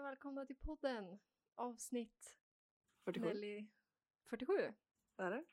och 0.00 0.06
välkomna 0.06 0.46
till 0.46 0.56
podden. 0.56 1.18
Avsnitt 1.54 2.38
47. 3.04 3.26
Nelly 3.26 3.66
47. 4.24 4.74
Är 5.16 5.30
det? 5.30 5.44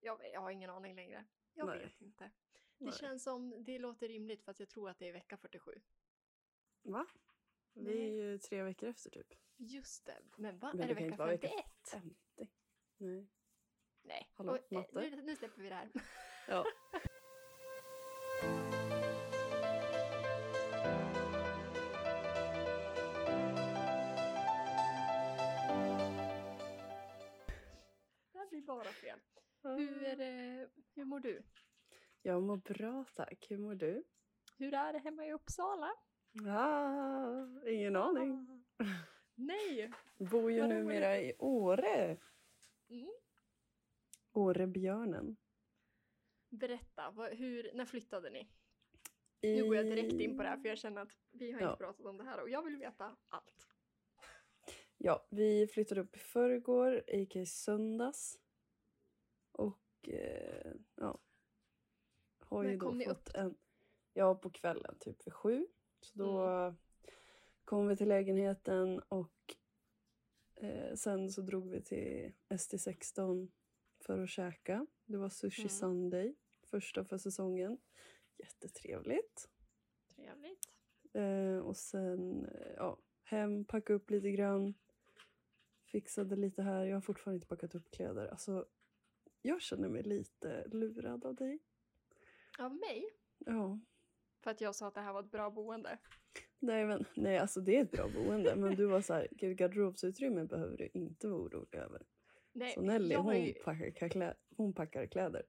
Jag, 0.00 0.20
jag 0.32 0.40
har 0.40 0.50
ingen 0.50 0.70
aning 0.70 0.94
längre. 0.94 1.26
Jag 1.54 1.66
Nej. 1.66 1.78
vet 1.78 2.00
inte. 2.00 2.30
Det 2.78 2.84
Nej. 2.84 2.94
känns 2.94 3.22
som, 3.22 3.64
det 3.64 3.78
låter 3.78 4.08
rimligt 4.08 4.44
för 4.44 4.50
att 4.50 4.60
jag 4.60 4.68
tror 4.68 4.90
att 4.90 4.98
det 4.98 5.08
är 5.08 5.12
vecka 5.12 5.36
47. 5.36 5.80
Va? 6.82 7.06
Vi 7.72 8.02
är 8.02 8.12
ju 8.12 8.38
tre 8.38 8.62
veckor 8.62 8.88
efter 8.88 9.10
typ. 9.10 9.34
Just 9.56 10.06
det, 10.06 10.18
men 10.36 10.58
va? 10.58 10.70
Men 10.74 10.82
är 10.82 10.88
det 10.88 10.88
det 10.88 10.94
vecka 10.94 11.06
inte 11.06 11.18
vara 11.18 11.30
vecka 11.30 11.48
51? 11.48 11.66
50. 11.92 12.16
Nej. 12.96 13.28
Nej. 14.02 14.30
Hallå, 14.34 14.52
Och, 14.52 14.58
eh, 14.58 14.78
matte? 14.78 15.00
nu, 15.00 15.22
nu 15.22 15.36
släpper 15.36 15.62
vi 15.62 15.68
det 15.68 15.74
här. 15.74 15.90
Ja. 16.48 16.64
Blir 28.70 28.76
bara 28.76 28.92
fel. 28.92 29.18
Hur, 29.62 30.20
eh, 30.20 30.68
hur 30.94 31.04
mår 31.04 31.20
du? 31.20 31.42
Jag 32.22 32.42
mår 32.42 32.56
bra 32.56 33.04
tack. 33.14 33.46
Hur 33.50 33.58
mår 33.58 33.74
du? 33.74 34.04
Hur 34.58 34.74
är 34.74 34.92
det 34.92 34.98
hemma 34.98 35.26
i 35.26 35.32
Uppsala? 35.32 35.90
Ah, 36.48 37.46
ingen 37.66 37.96
aning. 37.96 38.62
Ah. 38.76 38.84
Nej! 39.34 39.92
Bor 40.18 40.52
ju 40.52 40.66
numera 40.66 41.20
i 41.20 41.34
Åre. 41.38 42.16
Mm. 42.88 43.10
Årebjörnen. 44.32 45.36
Berätta, 46.48 47.10
vad, 47.10 47.32
hur, 47.32 47.70
när 47.74 47.84
flyttade 47.84 48.30
ni? 48.30 48.48
I... 49.40 49.56
Nu 49.56 49.64
går 49.64 49.76
jag 49.76 49.84
direkt 49.86 50.12
in 50.12 50.36
på 50.36 50.42
det 50.42 50.48
här 50.48 50.56
för 50.56 50.68
jag 50.68 50.78
känner 50.78 51.02
att 51.02 51.12
vi 51.30 51.52
har 51.52 51.60
Ja. 51.60 51.70
inte 51.70 51.78
pratat 51.78 52.06
om 52.06 52.16
det 52.18 52.24
här 52.24 52.40
och 52.40 52.50
jag 52.50 52.62
vill 52.62 52.76
veta 52.76 53.16
allt. 53.28 53.66
Ja, 54.98 55.26
vi 55.30 55.66
flyttade 55.66 56.00
upp 56.00 56.16
i 56.16 56.18
förrgår, 56.18 56.96
a.k.a. 57.08 57.46
söndags. 57.46 58.39
Och 59.52 60.08
eh, 60.08 60.72
ja. 60.94 61.18
Har 62.38 62.62
När 62.62 62.70
ju 62.70 62.76
då 62.76 62.86
kom 62.86 62.98
ni 62.98 63.04
fått 63.04 63.28
upp? 63.28 63.36
en... 63.36 63.56
Ja, 64.12 64.34
på 64.34 64.50
kvällen 64.50 64.96
typ 65.00 65.26
vid 65.26 65.34
sju. 65.34 65.66
Så 66.00 66.18
då 66.18 66.40
Mm. 66.46 66.76
kom 67.64 67.88
vi 67.88 67.96
till 67.96 68.08
lägenheten 68.08 69.00
och 69.08 69.56
eh, 70.54 70.94
sen 70.94 71.30
så 71.30 71.42
drog 71.42 71.70
vi 71.70 71.82
till 71.82 72.32
ST16 72.48 73.48
för 74.00 74.18
att 74.22 74.28
käka. 74.30 74.86
Det 75.04 75.16
var 75.16 75.28
Sushi 75.28 75.62
Mm. 75.62 75.70
Sunday, 75.70 76.34
första 76.62 77.04
för 77.04 77.18
säsongen. 77.18 77.78
Jättetrevligt. 78.36 79.48
Trevligt. 80.14 80.72
Eh, 81.12 81.58
och 81.58 81.76
sen 81.76 82.46
eh, 82.46 82.72
ja, 82.76 82.98
hem, 83.22 83.64
packa 83.64 83.92
upp 83.92 84.10
lite 84.10 84.30
grann. 84.30 84.74
Fixade 85.84 86.36
lite 86.36 86.62
här. 86.62 86.84
Jag 86.84 86.96
har 86.96 87.00
fortfarande 87.00 87.36
inte 87.36 87.46
packat 87.46 87.74
upp 87.74 87.90
kläder. 87.90 88.26
Alltså, 88.26 88.66
jag 89.42 89.62
känner 89.62 89.88
mig 89.88 90.02
lite 90.02 90.64
lurad 90.68 91.24
av 91.24 91.34
dig. 91.34 91.58
Av 92.58 92.74
mig? 92.74 93.10
Ja. 93.38 93.78
För 94.44 94.50
att 94.50 94.60
jag 94.60 94.74
sa 94.74 94.86
att 94.86 94.94
det 94.94 95.00
här 95.00 95.12
var 95.12 95.20
ett 95.20 95.30
bra 95.30 95.50
boende. 95.50 95.98
Nej, 96.58 96.84
men, 96.86 97.04
nej, 97.16 97.38
alltså 97.38 97.60
det 97.60 97.76
är 97.76 97.82
ett 97.82 97.90
bra 97.90 98.08
boende. 98.08 98.56
Men 98.56 98.74
du 98.76 98.86
var 98.86 99.00
så 99.00 99.14
här, 99.14 99.28
"Gud, 99.30 99.56
garderobsutrymme 99.58 100.44
behöver 100.44 100.76
du 100.76 100.88
inte 100.94 101.28
vara 101.28 101.40
orolig 101.40 101.74
över. 101.78 102.02
Nej, 102.52 102.72
Så 102.74 102.80
Nelly, 102.80 103.14
hon, 103.14 103.44
ju, 103.44 103.52
packar, 103.54 104.08
klä, 104.08 104.34
hon 104.56 104.72
packar 104.74 105.06
kläder. 105.06 105.42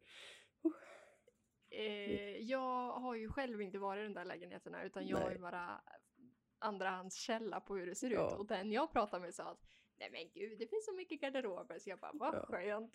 eh, 1.70 2.38
jag 2.38 2.92
har 2.92 3.16
ju 3.16 3.30
själv 3.30 3.61
inte 3.61 3.80
varit 3.80 4.00
i 4.00 4.03
den 4.03 4.14
där 4.14 4.26
lägenheterna 4.26 4.83
utan 4.83 5.08
jag 5.08 5.20
är 5.22 5.26
Nej. 5.26 5.33
ju 5.33 5.39
bara 5.42 5.81
andrahandskälla 6.59 7.59
på 7.61 7.76
hur 7.76 7.86
det 7.86 7.95
ser 7.95 8.09
Ja. 8.09 8.28
ut. 8.33 8.39
Och 8.39 8.48
den 8.48 8.72
jag 8.72 8.92
pratade 8.92 9.22
med 9.22 9.36
sa 9.36 9.44
att 9.44 9.61
nej 10.00 10.09
men 10.11 10.30
gud 10.33 10.59
det 10.59 10.67
finns 10.67 10.86
så 10.86 10.94
mycket 10.94 11.22
garderober 11.22 11.80
så 11.80 11.89
jag 11.89 12.00
bara 12.00 12.11
vad 12.14 12.36
Ja. 12.36 12.45
skönt. 12.45 12.94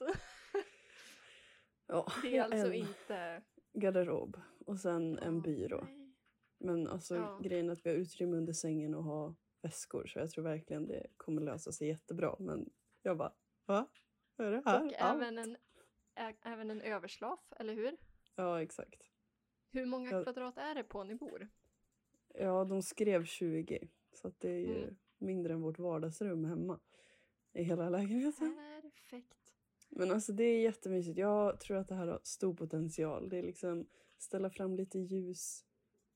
Ja, 1.86 2.06
Det 2.22 2.36
är 2.36 2.42
alltså 2.42 2.66
en 2.66 2.74
inte... 2.74 3.42
garderob 3.72 4.40
och 4.66 4.78
sen 4.80 5.18
en 5.18 5.40
byrå. 5.42 5.80
nej. 5.84 6.02
Men 6.58 6.88
alltså 6.88 7.14
Ja. 7.16 7.38
grejen 7.42 7.68
är 7.68 7.72
att 7.72 7.86
vi 7.86 7.90
har 7.90 7.96
utrymme 7.96 8.36
under 8.36 8.52
sängen 8.52 8.94
och 8.94 9.04
ha 9.04 9.34
väskor 9.62 10.06
så 10.06 10.18
jag 10.18 10.30
tror 10.30 10.44
verkligen 10.44 10.86
det 10.86 11.06
kommer 11.16 11.42
lösa 11.42 11.72
sig 11.72 11.88
jättebra. 11.88 12.36
Men 12.38 12.70
jag 13.02 13.16
bara, 13.16 13.32
va? 13.66 13.86
Är 14.36 14.50
det 14.50 14.62
här 14.64 14.84
Och 14.86 14.92
allt? 15.00 15.22
även 15.22 15.38
en, 15.38 15.56
ä, 16.14 16.34
även 16.42 16.70
en 16.70 16.80
överslaf, 16.80 17.52
eller 17.56 17.74
hur? 17.74 17.96
Ja, 18.34 18.62
exakt. 18.62 19.02
Hur 19.70 19.86
många 19.86 20.10
Ja. 20.10 20.22
kvadrat 20.22 20.58
är 20.58 20.74
det 20.74 20.84
på 20.84 21.04
ni 21.04 21.14
bor? 21.14 21.48
Ja, 22.34 22.64
de 22.64 22.82
skrev 22.82 23.24
20 23.24 23.88
så 24.12 24.32
det 24.38 24.50
är 24.50 24.58
ju 24.58 24.82
Mm. 24.82 24.96
mindre 25.18 25.52
än 25.52 25.60
vårt 25.62 25.78
vardagsrum 25.78 26.44
hemma 26.44 26.80
i 27.52 27.62
hela 27.62 27.88
lägenheten. 27.88 28.56
Perfekt. 28.82 29.45
Men 29.88 30.10
alltså 30.10 30.32
det 30.32 30.44
är 30.44 30.60
jättemysigt. 30.62 31.18
Jag 31.18 31.60
tror 31.60 31.76
att 31.76 31.88
det 31.88 31.94
här 31.94 32.06
har 32.06 32.20
stor 32.24 32.54
potential. 32.54 33.28
Det 33.28 33.38
är 33.38 33.42
liksom 33.42 33.86
ställa 34.18 34.50
fram 34.50 34.76
lite 34.76 34.98
ljus, 34.98 35.64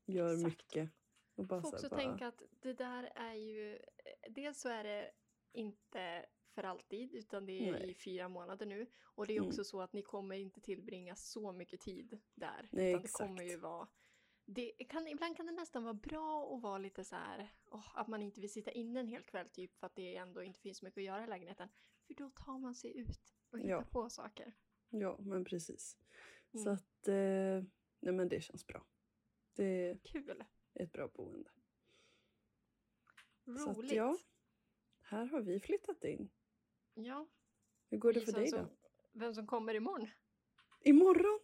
gör 0.06 0.34
Exakt. 0.34 0.44
mycket. 0.44 0.90
Och 1.34 1.46
bara 1.46 1.62
Får 1.62 1.68
också 1.68 1.88
bara, 1.88 2.00
tänka 2.00 2.26
att 2.26 2.42
det 2.60 2.72
där 2.72 3.12
är 3.14 3.34
ju, 3.34 3.78
dels 4.28 4.60
så 4.60 4.68
är 4.68 4.84
det 4.84 5.10
inte 5.52 6.26
för 6.54 6.62
alltid 6.62 7.14
utan 7.14 7.46
det 7.46 7.68
är 7.68 7.72
Nej. 7.72 7.90
i 7.90 7.94
fyra 7.94 8.28
månader 8.28 8.66
nu. 8.66 8.86
Och 9.02 9.26
det 9.26 9.32
är 9.32 9.38
Mm. 9.38 9.48
också 9.48 9.64
så 9.64 9.80
att 9.80 9.92
ni 9.92 10.02
kommer 10.02 10.36
inte 10.36 10.60
tillbringa 10.60 11.16
så 11.16 11.52
mycket 11.52 11.80
tid 11.80 12.20
där. 12.34 12.68
Nej, 12.72 12.90
utan 12.90 13.02
det 13.02 13.08
kommer 13.08 13.42
exakt. 13.42 13.50
ju 13.52 13.56
vara 13.56 13.88
det 14.54 14.72
kan, 14.88 15.08
ibland 15.08 15.36
kan 15.36 15.46
det 15.46 15.52
nästan 15.52 15.84
vara 15.84 15.94
bra 15.94 16.54
att 16.56 16.62
vara 16.62 16.78
lite 16.78 17.04
så 17.04 17.16
här, 17.16 17.54
åh, 17.66 17.98
att 17.98 18.08
man 18.08 18.22
inte 18.22 18.40
vill 18.40 18.52
sitta 18.52 18.70
inne 18.70 19.00
en 19.00 19.08
hel 19.08 19.22
kväll 19.22 19.48
typ 19.48 19.76
för 19.78 19.86
att 19.86 19.94
det 19.94 20.16
ändå 20.16 20.42
inte 20.42 20.60
finns 20.60 20.82
mycket 20.82 20.98
att 20.98 21.04
göra 21.04 21.24
i 21.24 21.26
lägenheten. 21.26 21.68
För 22.06 22.14
då 22.14 22.30
tar 22.30 22.58
man 22.58 22.74
sig 22.74 22.98
ut 22.98 23.34
och 23.50 23.58
hittar 23.58 23.70
Ja. 23.70 23.84
på 23.90 24.10
saker. 24.10 24.52
Ja, 24.90 25.16
men 25.20 25.44
precis. 25.44 25.96
Så 26.52 26.58
Mm. 26.60 26.72
att, 26.72 27.08
eh, 27.08 27.64
nej 28.00 28.14
men 28.14 28.28
det 28.28 28.40
känns 28.40 28.66
bra. 28.66 28.86
Det 29.56 29.64
är 29.64 29.98
Kul! 30.04 30.44
ett 30.74 30.92
bra 30.92 31.08
boende. 31.08 31.50
Roligt! 33.44 33.60
Så 33.62 33.70
att 33.70 33.92
ja, 33.92 34.18
här 35.02 35.24
har 35.26 35.40
vi 35.40 35.60
flyttat 35.60 36.04
in. 36.04 36.30
ja. 36.94 37.26
Hur 37.90 37.98
går 37.98 38.12
det 38.12 38.20
för 38.20 38.32
dig 38.32 38.48
som, 38.48 38.58
då? 38.58 38.68
Vem 39.12 39.34
som 39.34 39.46
kommer 39.46 39.74
imorgon? 39.74 40.08
Imorgon! 40.80 41.40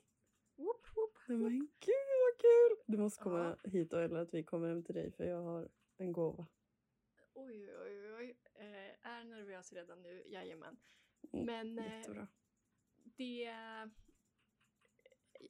Whoop. 0.56 0.86
Nej 1.28 1.38
men 1.38 1.58
gud 1.58 2.06
vad 2.24 2.38
kul! 2.40 2.84
Du 2.86 2.98
måste 2.98 3.22
komma 3.22 3.56
hit 3.64 3.90
då 3.90 3.96
eller 3.98 4.16
att 4.16 4.34
vi 4.34 4.42
kommer 4.44 4.68
hem 4.68 4.82
till 4.84 4.94
dig 4.94 5.12
för 5.12 5.24
jag 5.24 5.42
har 5.42 5.68
en 5.96 6.12
gåva. 6.12 6.46
Oj, 7.34 7.76
oj, 7.76 8.00
oj, 8.00 8.12
oj. 8.14 8.36
Eh, 8.54 9.06
är 9.10 9.24
nervös 9.24 9.72
redan 9.72 10.02
nu, 10.02 10.22
jajamän. 10.26 10.76
Mm, 11.32 11.46
Men 11.46 11.78
eh, 11.78 11.96
Jättebra. 11.96 12.26
det... 13.04 13.50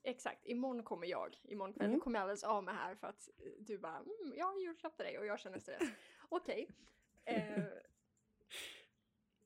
Exakt, 0.02 0.46
imorgon 0.46 0.82
kommer 0.84 1.06
jag. 1.06 1.36
Imorgon 1.42 1.72
kväll. 1.74 1.86
Mm. 1.88 2.00
kommer 2.00 2.18
jag 2.18 2.22
alldeles 2.22 2.44
av 2.44 2.64
mig 2.64 2.74
här 2.74 2.94
för 2.94 3.06
att 3.06 3.28
eh, 3.38 3.52
du 3.60 3.78
bara 3.78 3.96
mm, 3.96 4.34
jag 4.36 4.46
har 4.46 4.58
julklapp 4.58 4.96
till 4.96 5.04
dig 5.06 5.18
och 5.18 5.26
jag 5.26 5.40
känner 5.40 5.58
stress. 5.58 5.82
Okej. 6.28 6.68
Eh, 7.24 7.64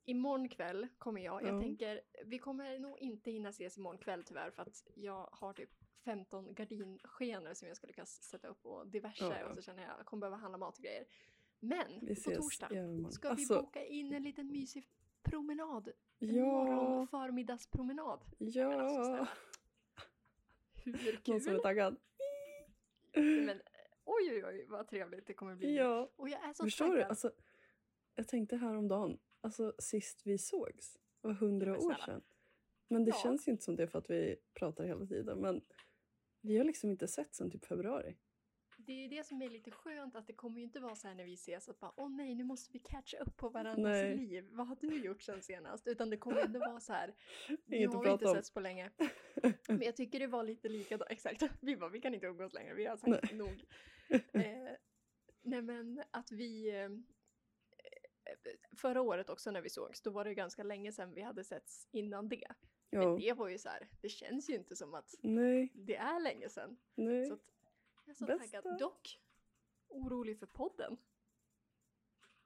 imorgon 0.04 0.48
kväll 0.48 0.88
kommer 0.98 1.20
jag. 1.20 1.42
Jag 1.42 1.54
Ja. 1.54 1.60
tänker, 1.60 2.00
vi 2.24 2.38
kommer 2.38 2.78
nog 2.78 2.98
inte 2.98 3.30
hinna 3.30 3.48
ses 3.48 3.78
imorgon 3.78 3.98
kväll 3.98 4.24
tyvärr 4.24 4.50
för 4.50 4.62
att 4.62 4.86
jag 4.94 5.28
har 5.32 5.52
typ 5.52 5.70
15 6.04 6.54
gardinskenor 6.54 7.54
som 7.54 7.68
jag 7.68 7.76
ska 7.76 7.86
lyckas 7.86 8.22
sätta 8.22 8.48
upp 8.48 8.66
och 8.66 8.86
diverse 8.88 9.24
Ja. 9.40 9.48
och 9.48 9.56
så 9.56 9.62
känner 9.62 9.82
jag 9.82 9.90
att 9.92 9.98
jag 9.98 10.06
kommer 10.06 10.20
behöva 10.20 10.36
handla 10.36 10.58
mat 10.58 10.76
och 10.78 10.84
grejer. 10.84 11.04
Men 11.60 12.00
på 12.24 12.30
torsdag 12.30 12.68
ska 13.10 13.28
Alltså, 13.28 13.54
vi 13.54 13.60
boka 13.60 13.84
in 13.86 14.12
en 14.12 14.22
liten 14.22 14.46
mysig 14.52 14.88
promenad. 15.30 15.88
En 16.18 16.34
Ja, 16.36 16.44
morgon 16.44 17.08
förmiddagspromenad. 17.08 18.20
Men 18.38 18.46
alltså, 18.48 18.58
ja. 18.60 19.04
snälla. 19.04 19.28
Hur 20.84 20.92
Någon 21.32 21.40
som 21.40 21.52
är 21.52 21.56
kul? 21.56 21.62
taggad? 21.62 21.96
Men, 23.14 23.60
oj, 24.04 24.30
oj, 24.32 24.44
oj, 24.46 24.66
vad 24.68 24.88
trevligt 24.88 25.26
det 25.26 25.34
kommer 25.34 25.54
bli. 25.54 25.76
Ja. 25.76 26.10
Och 26.16 26.28
jag 26.28 26.44
är 26.44 26.52
så 26.52 26.64
Förstår 26.64 26.86
taggad. 26.86 27.00
du? 27.00 27.04
Alltså, 27.08 27.32
jag 28.14 28.28
tänkte 28.28 28.56
häromdagen, 28.56 29.18
alltså 29.40 29.74
sist 29.78 30.20
vi 30.26 30.38
sågs 30.38 30.98
var 31.20 31.32
hundra 31.32 31.72
år 31.78 31.94
sedan. 32.06 32.22
Men 32.88 33.04
det 33.04 33.10
Ja. 33.10 33.16
känns 33.22 33.48
ju 33.48 33.52
inte 33.52 33.64
som 33.64 33.76
det 33.76 33.86
för 33.88 33.98
att 33.98 34.10
vi 34.10 34.36
pratar 34.54 34.84
hela 34.84 35.06
tiden. 35.06 35.38
Men 35.40 35.60
vi 36.40 36.56
har 36.58 36.64
liksom 36.64 36.90
inte 36.90 37.08
sett 37.08 37.34
sedan 37.34 37.50
typ 37.50 37.64
februari. 37.66 38.16
Det 38.90 38.94
är 38.94 39.02
ju 39.02 39.08
det 39.08 39.24
som 39.26 39.42
är 39.42 39.48
lite 39.48 39.70
skönt 39.70 40.16
att 40.16 40.26
det 40.26 40.32
kommer 40.32 40.56
ju 40.58 40.62
inte 40.64 40.80
vara 40.80 40.94
så 40.96 41.08
här 41.08 41.14
när 41.14 41.24
vi 41.24 41.34
ses 41.34 41.68
att 41.68 41.80
bara 41.80 41.92
åh 41.96 42.08
nej 42.10 42.34
nu 42.34 42.44
måste 42.44 42.72
vi 42.72 42.78
catcha 42.78 43.16
upp 43.18 43.36
på 43.36 43.48
varandras 43.48 43.92
Nej. 43.92 44.16
liv. 44.16 44.48
Vad 44.50 44.66
har 44.66 44.76
du 44.80 45.04
gjort 45.04 45.22
sen 45.22 45.42
senast? 45.42 45.86
Utan 45.86 46.10
det 46.10 46.16
kommer 46.16 46.36
ändå 46.44 46.58
vara 46.58 46.80
så 46.80 46.92
här. 46.92 47.14
Nu 47.66 47.86
har 47.88 48.04
vi 48.04 48.10
inte 48.10 48.26
om. 48.26 48.34
setts 48.34 48.50
på 48.50 48.60
länge. 48.60 48.90
Men 49.68 49.82
jag 49.82 49.96
tycker 49.96 50.18
det 50.20 50.26
var 50.26 50.44
lite 50.44 50.68
likadant. 50.68 51.10
Exakt. 51.10 51.42
Vi 51.60 51.76
bara 51.76 51.90
vi 51.90 52.00
kan 52.00 52.14
inte 52.14 52.26
umgås 52.26 52.52
längre. 52.52 52.74
Vi 52.74 52.86
har 52.86 52.96
sagt 52.96 53.32
nog. 53.32 53.64
Eh, 54.32 54.72
nej 55.42 55.62
men 55.62 56.02
att 56.10 56.32
vi 56.32 56.80
eh, 56.80 56.88
Förra 58.76 59.00
året 59.02 59.30
också 59.30 59.50
när 59.50 59.62
vi 59.62 59.70
sågs, 59.70 60.02
då 60.02 60.10
var 60.10 60.24
det 60.24 60.34
ganska 60.34 60.62
länge 60.62 60.92
sedan 60.92 61.14
vi 61.14 61.22
hade 61.22 61.44
setts 61.44 61.88
innan 61.90 62.28
det. 62.28 62.46
Men 62.90 63.02
Ja. 63.02 63.16
det 63.20 63.32
var 63.32 63.48
ju 63.48 63.58
så 63.58 63.68
här, 63.68 63.88
det 64.00 64.08
känns 64.08 64.50
ju 64.50 64.54
inte 64.54 64.76
som 64.76 64.94
att 64.94 65.14
Nej, 65.22 65.72
det 65.74 65.96
är 65.96 66.20
länge 66.20 66.48
sedan. 66.48 66.76
nej. 66.94 67.26
Så 67.26 67.34
att 67.34 67.40
jag 68.18 68.30
är 68.30 68.34
så 68.38 68.38
Bästa. 68.38 68.62
taggad. 68.62 68.78
Dock 68.78 69.20
orolig 69.88 70.38
för 70.38 70.46
podden. 70.46 70.96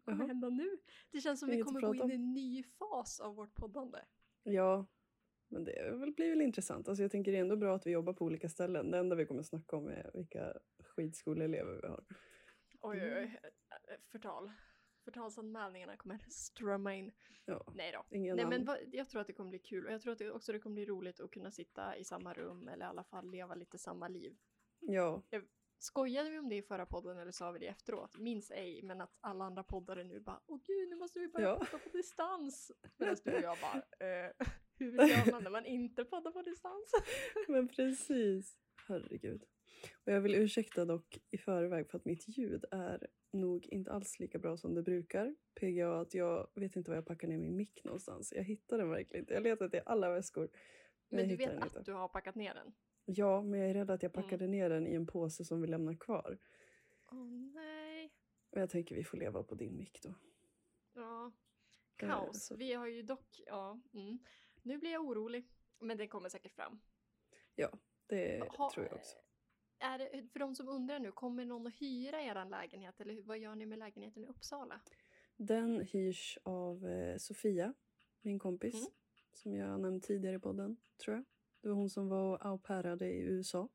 kommer 0.04 0.18
Jaha. 0.18 0.26
hända 0.26 0.48
nu? 0.48 0.78
Det 1.10 1.20
känns 1.20 1.40
som 1.40 1.48
vi 1.48 1.54
Inget 1.54 1.66
kommer 1.66 1.80
gå 1.80 1.94
in 1.94 2.10
i 2.10 2.14
en 2.14 2.32
ny 2.32 2.62
fas 2.62 3.20
av 3.20 3.34
vårt 3.34 3.54
poddande. 3.54 3.98
Ja, 4.42 4.86
men 5.48 5.64
det 5.64 6.12
blir 6.16 6.30
väl 6.30 6.40
intressant. 6.40 6.88
Alltså 6.88 7.02
jag 7.02 7.10
tänker 7.10 7.32
det 7.32 7.38
är 7.38 7.42
ändå 7.42 7.56
bra 7.56 7.74
att 7.76 7.86
vi 7.86 7.90
jobbar 7.90 8.12
på 8.12 8.24
olika 8.24 8.48
ställen. 8.48 8.90
Det 8.90 8.98
enda 8.98 9.16
vi 9.16 9.26
kommer 9.26 9.42
snacka 9.42 9.76
om 9.76 9.88
är 9.88 10.10
vilka 10.14 10.54
skitskoleelever 10.80 11.80
vi 11.82 11.88
har. 11.88 12.04
Oj, 12.80 12.98
oj, 13.02 13.08
Mm. 13.08 13.18
oj. 13.24 13.40
Äh, 13.90 13.96
Förtal. 14.12 14.50
Förtalsanmälningarna 15.04 15.96
kommer 15.96 16.18
strömma 16.28 16.94
in. 16.94 17.12
Ja, 17.44 17.72
Nej 17.74 17.92
då. 17.92 18.16
ingen 18.16 18.36
Nej, 18.36 18.44
men 18.44 18.54
annan. 18.54 18.66
vad, 18.66 18.78
jag 18.94 19.08
tror 19.08 19.20
att 19.20 19.26
det 19.26 19.32
kommer 19.32 19.50
bli 19.50 19.58
kul 19.58 19.86
och 19.86 19.92
jag 19.92 20.02
tror 20.02 20.12
att 20.12 20.18
det 20.18 20.30
också 20.30 20.52
det 20.52 20.58
kommer 20.58 20.74
bli 20.74 20.84
roligt 20.86 21.20
att 21.20 21.30
kunna 21.30 21.50
sitta 21.50 21.96
i 21.96 22.04
samma 22.04 22.34
rum 22.34 22.68
eller 22.68 22.86
i 22.86 22.88
alla 22.88 23.04
fall 23.04 23.30
leva 23.30 23.54
lite 23.54 23.78
samma 23.78 24.08
liv. 24.08 24.36
Ja, 24.86 25.22
Skojade 25.78 26.30
vi 26.30 26.38
om 26.38 26.48
det 26.48 26.56
i 26.56 26.62
förra 26.62 26.86
podden 26.86 27.18
eller 27.18 27.32
sa 27.32 27.50
vi 27.50 27.58
det 27.58 27.66
efteråt? 27.66 28.18
Minns 28.18 28.50
ej, 28.50 28.82
men 28.82 29.00
att 29.00 29.18
alla 29.20 29.44
andra 29.44 29.62
poddare 29.62 30.04
nu 30.04 30.20
bara 30.20 30.40
Åh 30.46 30.60
gud, 30.64 30.88
nu 30.88 30.96
måste 30.96 31.18
vi 31.18 31.28
börja 31.28 31.46
Ja. 31.46 31.56
podda 31.56 31.78
på 31.78 31.96
distans. 31.96 32.72
Medan 32.96 33.16
du 33.24 33.34
och 33.34 33.42
jag 33.42 33.56
bara 33.58 33.74
eh, 34.26 34.30
Hur 34.78 34.92
gör 34.92 35.32
man 35.32 35.44
när 35.44 35.50
man 35.50 35.66
inte 35.66 36.04
poddar 36.04 36.30
på 36.30 36.42
distans? 36.42 36.92
men 37.48 37.68
precis. 37.68 38.58
Herregud. 38.88 39.44
Och 40.04 40.12
jag 40.12 40.20
vill 40.20 40.34
ursäkta 40.34 40.84
dock 40.84 41.18
i 41.30 41.38
förväg 41.38 41.90
för 41.90 41.98
att 41.98 42.04
mitt 42.04 42.28
ljud 42.28 42.64
är 42.70 43.08
nog 43.32 43.66
inte 43.66 43.92
alls 43.92 44.18
lika 44.20 44.38
bra 44.38 44.56
som 44.56 44.74
det 44.74 44.82
brukar. 44.82 45.36
PGA 45.60 46.00
att 46.00 46.14
jag 46.14 46.50
vet 46.54 46.76
inte 46.76 46.90
var 46.90 46.96
jag 46.96 47.06
packar 47.06 47.28
ner 47.28 47.38
min 47.38 47.56
mick 47.56 47.84
någonstans. 47.84 48.32
Jag 48.32 48.44
hittar 48.44 48.78
den 48.78 48.90
verkligen 48.90 49.22
inte. 49.22 49.34
Jag 49.34 49.40
har 49.40 49.44
letat 49.44 49.74
i 49.74 49.80
alla 49.86 50.10
väskor. 50.10 50.48
Men 51.08 51.20
jag 51.20 51.28
du 51.28 51.36
vet 51.36 51.50
den 51.50 51.62
inte. 51.62 51.78
att 51.78 51.86
du 51.86 51.92
har 51.92 52.08
packat 52.08 52.34
ner 52.34 52.54
den? 52.54 52.74
Ja, 53.04 53.42
men 53.42 53.60
jag 53.60 53.70
är 53.70 53.74
rädd 53.74 53.90
att 53.90 54.02
jag 54.02 54.16
Mm. 54.16 54.22
packade 54.24 54.46
ner 54.46 54.70
den 54.70 54.86
i 54.86 54.94
en 54.94 55.06
påse 55.06 55.44
som 55.44 55.60
vi 55.60 55.66
lämnar 55.66 55.94
kvar. 55.94 56.38
Åh 57.10 57.24
nej. 57.54 58.12
Och 58.50 58.60
jag 58.60 58.70
tänker 58.70 58.94
vi 58.94 59.04
får 59.04 59.18
leva 59.18 59.42
på 59.42 59.54
din 59.54 59.76
mick 59.76 60.02
då. 60.02 60.14
Ja. 60.94 61.32
Eh, 61.96 62.08
Kaos. 62.08 62.52
Vi 62.56 62.72
har 62.72 62.86
ju 62.86 63.02
dock, 63.02 63.40
ja. 63.46 63.80
Mm. 63.94 64.18
Nu 64.62 64.78
blir 64.78 64.92
jag 64.92 65.04
orolig. 65.04 65.48
Men 65.78 65.96
det 65.96 66.08
kommer 66.08 66.28
säkert 66.28 66.52
fram. 66.52 66.80
Det 68.06 68.48
Ha- 68.56 68.70
tror 68.70 68.86
jag 68.86 68.94
också. 68.96 69.16
Är 69.78 69.98
det, 69.98 70.28
för 70.32 70.38
de 70.38 70.54
som 70.54 70.68
undrar 70.68 70.98
nu, 70.98 71.12
kommer 71.12 71.44
någon 71.44 71.66
att 71.66 71.74
hyra 71.74 72.22
er 72.22 72.44
lägenhet 72.50 73.00
eller 73.00 73.22
vad 73.22 73.38
gör 73.38 73.54
ni 73.54 73.66
med 73.66 73.78
lägenheten 73.78 74.24
i 74.24 74.26
Uppsala? 74.26 74.80
Den 75.36 75.80
hyrs 75.80 76.38
av 76.42 76.86
eh, 76.86 77.16
Sofia, 77.16 77.74
min 78.20 78.38
kompis. 78.38 78.74
Mm. 78.74 78.86
Som 79.32 79.54
jag 79.54 79.80
nämnt 79.80 80.04
tidigare 80.04 80.36
i 80.36 80.38
podden, 80.38 80.76
tror 81.04 81.16
jag. 81.16 81.24
Det 81.64 81.68
var 81.70 81.76
hon 81.76 81.90
som 81.90 82.08
var 82.08 82.38
au 82.46 82.58
pairade 82.58 83.06
i 83.08 83.20
USA. 83.22 83.68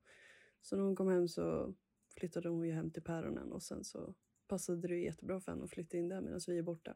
Så 0.62 0.75
när 0.75 0.83
hon 0.83 0.95
kom 0.95 1.07
hem 1.09 1.27
så 1.27 1.74
flyttade 2.19 2.50
hon 2.50 2.68
ju 2.68 2.74
hem 2.74 2.91
till 2.91 3.03
päronen 3.03 3.51
och 3.51 3.63
sen 3.63 3.83
så 3.83 4.13
passade 4.47 4.88
det 4.88 4.97
jättebra 5.00 5.39
för 5.39 5.51
henne 5.51 5.63
att 5.63 5.69
flytta 5.69 5.97
in 5.97 6.09
där 6.09 6.21
medan 6.21 6.39
vi 6.47 6.57
är 6.57 6.62
borta. 6.63 6.95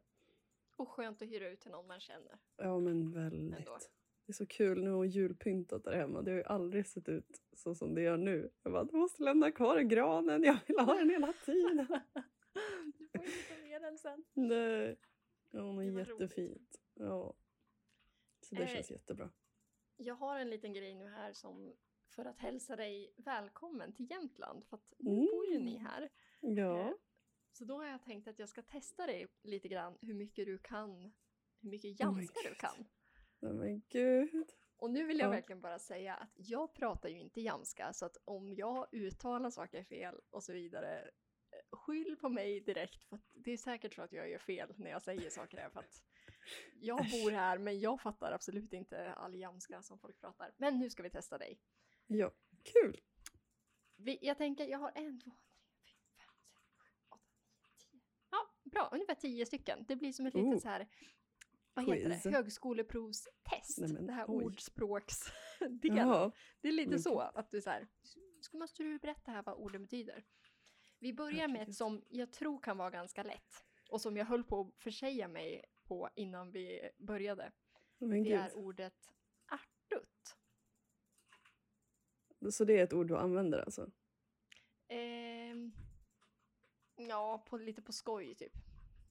Och 0.75 0.89
skönt 0.89 1.21
att 1.21 1.27
hyra 1.27 1.49
ut 1.49 1.59
till 1.59 1.71
någon 1.71 1.87
man 1.87 1.99
känner. 1.99 2.39
Ja 2.57 2.79
men 2.79 3.11
väldigt. 3.11 3.59
Ändå. 3.59 3.77
Det 4.25 4.31
är 4.31 4.33
så 4.33 4.45
kul, 4.45 4.83
nu 4.83 4.89
har 4.89 4.97
hon 4.97 5.09
julpyntat 5.09 5.83
där 5.83 5.95
hemma. 5.95 6.21
Det 6.21 6.31
har 6.31 6.37
ju 6.37 6.43
aldrig 6.43 6.87
sett 6.87 7.09
ut 7.09 7.41
så 7.53 7.75
som 7.75 7.95
det 7.95 8.01
gör 8.01 8.17
nu. 8.17 8.49
Jag 8.63 8.73
bara, 8.73 8.83
du 8.83 8.97
måste 8.97 9.23
lämna 9.23 9.51
kvar 9.51 9.79
granen, 9.79 10.43
jag 10.43 10.57
vill 10.67 10.79
ha 10.79 10.93
den 10.95 11.09
hela 11.09 11.33
tiden. 11.45 11.77
du 12.97 13.07
får 13.19 13.25
inte 13.25 13.61
med 13.69 13.81
den 13.81 13.97
sen. 13.97 14.23
Nej. 14.33 14.99
Ja, 15.51 15.61
hon 15.61 15.81
är 15.81 15.91
var 15.91 15.99
roligt. 16.05 16.21
jättefint. 16.21 16.81
Ja. 16.93 17.33
Så 18.41 18.55
det 18.55 18.61
Eh, 18.63 18.67
känns 18.67 18.91
jättebra. 18.91 19.29
Jag 19.97 20.15
har 20.15 20.39
en 20.39 20.49
liten 20.49 20.73
grej 20.73 20.93
nu 20.95 21.07
här 21.07 21.33
som 21.33 21.75
för 22.15 22.25
att 22.25 22.39
hälsa 22.39 22.75
dig 22.75 23.13
välkommen 23.17 23.93
till 23.93 24.11
Jämtland. 24.11 24.65
För 24.65 24.77
att 24.77 24.93
nu 24.97 25.11
Mm. 25.11 25.25
bor 25.25 25.45
ju 25.45 25.59
ni 25.59 25.77
här. 25.77 26.01
Eh, 26.01 26.09
Ja. 26.53 26.97
Så 27.51 27.65
då 27.65 27.77
har 27.77 27.85
jag 27.85 28.03
tänkt 28.03 28.27
att 28.27 28.39
jag 28.39 28.49
ska 28.49 28.61
testa 28.61 29.05
dig 29.05 29.27
lite 29.43 29.67
grann 29.67 29.97
hur 30.01 30.13
mycket 30.13 30.45
du 30.45 30.57
kan, 30.57 31.13
hur 31.61 31.69
mycket 31.69 32.01
Oh 32.01 32.11
my 32.13 32.21
jamska 32.21 32.39
du 32.43 32.49
God. 32.49 32.57
kan. 32.57 32.85
Nej 33.39 33.53
men 33.53 33.81
gud. 33.89 34.49
Och 34.77 34.91
nu 34.91 35.05
vill 35.05 35.19
jag 35.19 35.27
Ja. 35.27 35.31
verkligen 35.31 35.61
bara 35.61 35.79
säga 35.79 36.15
att 36.15 36.31
jag 36.35 36.73
pratar 36.73 37.09
ju 37.09 37.19
inte 37.19 37.41
jamska 37.41 37.93
så 37.93 38.05
att 38.05 38.17
om 38.25 38.53
jag 38.53 38.93
uttalar 38.93 39.49
saker 39.49 39.83
fel 39.83 40.15
och 40.29 40.43
så 40.43 40.53
vidare 40.53 41.01
eh, 41.01 41.77
skyll 41.77 42.17
på 42.21 42.29
mig 42.29 42.59
direkt 42.59 43.03
för 43.03 43.15
att 43.15 43.25
det 43.31 43.51
är 43.51 43.57
säkert 43.57 43.93
så 43.93 44.01
att 44.01 44.11
jag 44.11 44.29
gör 44.29 44.39
fel 44.39 44.73
när 44.77 44.89
jag 44.91 45.01
säger 45.01 45.29
saker 45.29 45.57
här 45.57 45.69
för 45.69 45.79
att 45.79 46.03
jag 46.79 46.97
bor 46.97 47.31
här 47.31 47.57
men 47.57 47.79
jag 47.79 48.01
fattar 48.01 48.31
absolut 48.31 48.73
inte 48.73 49.13
all 49.13 49.35
jamska 49.35 49.81
som 49.81 49.99
folk 49.99 50.19
pratar. 50.19 50.53
Men 50.57 50.79
nu 50.79 50.89
ska 50.89 51.03
vi 51.03 51.09
testa 51.09 51.37
dig. 51.37 51.59
Ja, 52.07 52.31
kul. 52.63 52.99
Vi, 53.95 54.19
jag 54.21 54.37
tänker, 54.37 54.67
jag 54.67 54.79
har 54.79 54.91
en, 54.95 55.19
två, 55.21 55.29
tre, 55.83 55.93
fyra, 56.05 56.25
fem, 56.47 56.65
sex, 56.65 56.73
sju, 56.79 56.89
åtta, 57.09 57.47
nio, 57.57 57.69
tio. 57.77 58.01
Ja, 58.31 58.37
bra, 58.71 58.89
ungefär 58.91 59.15
tio 59.15 59.45
stycken. 59.45 59.85
Det 59.87 59.95
blir 59.95 60.11
som 60.11 60.25
ett 60.25 60.35
Oh. 60.35 60.43
litet 60.45 60.61
så 60.61 60.69
här, 60.69 60.87
vad 61.73 61.85
heter 61.85 62.09
Quiz. 62.09 62.23
det, 62.23 62.29
högskoleprovstest. 62.31 63.77
Nej, 63.77 63.93
men 63.93 64.07
det 64.07 64.13
här 64.13 64.25
oj. 64.27 64.45
ordspråksdelen. 64.45 65.79
Jaha. 65.97 66.31
Det 66.61 66.67
är 66.67 66.71
lite 66.71 66.89
Men 66.89 66.99
så 66.99 67.19
att 67.19 67.51
du 67.51 67.61
så 67.61 67.69
här, 67.69 67.87
ska, 68.41 68.57
måste 68.57 68.83
du 68.83 68.99
berätta 68.99 69.31
här 69.31 69.43
vad 69.43 69.55
orden 69.55 69.81
betyder. 69.81 70.23
Vi 70.99 71.13
börjar 71.13 71.47
med 71.47 71.69
ett 71.69 71.75
som 71.75 72.05
jag 72.09 72.31
tror 72.31 72.59
kan 72.59 72.77
vara 72.77 72.89
ganska 72.89 73.23
lätt 73.23 73.65
och 73.89 74.01
som 74.01 74.17
jag 74.17 74.25
höll 74.25 74.43
på 74.43 74.61
att 74.61 74.83
försäga 74.83 75.27
mig 75.27 75.65
på 75.93 76.09
innan 76.15 76.51
vi 76.51 76.89
började. 76.97 77.51
Men 77.97 78.09
Det 78.09 78.29
gud. 78.29 78.33
är 78.39 78.57
ordet 78.57 79.13
ärtut. 79.51 80.35
Så 82.53 82.65
det 82.65 82.79
är 82.79 82.83
ett 82.83 82.93
ord 82.93 83.07
du 83.07 83.17
använder 83.17 83.59
alltså? 83.59 83.91
Ehm, 84.87 85.71
ja, 86.95 87.43
på, 87.47 87.57
lite 87.57 87.81
på 87.81 87.91
skoj 87.93 88.35
typ. 88.35 88.53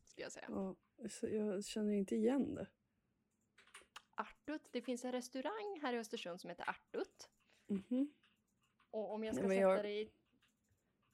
Skulle 0.05 0.25
jag 0.25 0.33
säga. 0.33 0.47
Ja, 0.49 0.77
jag 1.29 1.65
känner 1.65 1.93
inte 1.93 2.17
igen 2.17 2.55
det. 2.55 2.67
Ärtut. 4.17 4.63
Det 4.71 4.83
finns 4.83 5.05
en 5.05 5.13
restaurang 5.13 5.81
här 5.83 5.93
i 5.93 5.99
Östersund 5.99 6.41
som 6.41 6.51
heter 6.51 6.65
Ärtut. 6.69 7.31
Mhm. 7.67 8.13
Och 8.91 9.13
om 9.13 9.25
jag 9.25 9.35
ska 9.37 9.47
Nej, 9.49 9.59
sätta 9.59 9.71
jag- 9.71 9.85
dig 9.85 10.13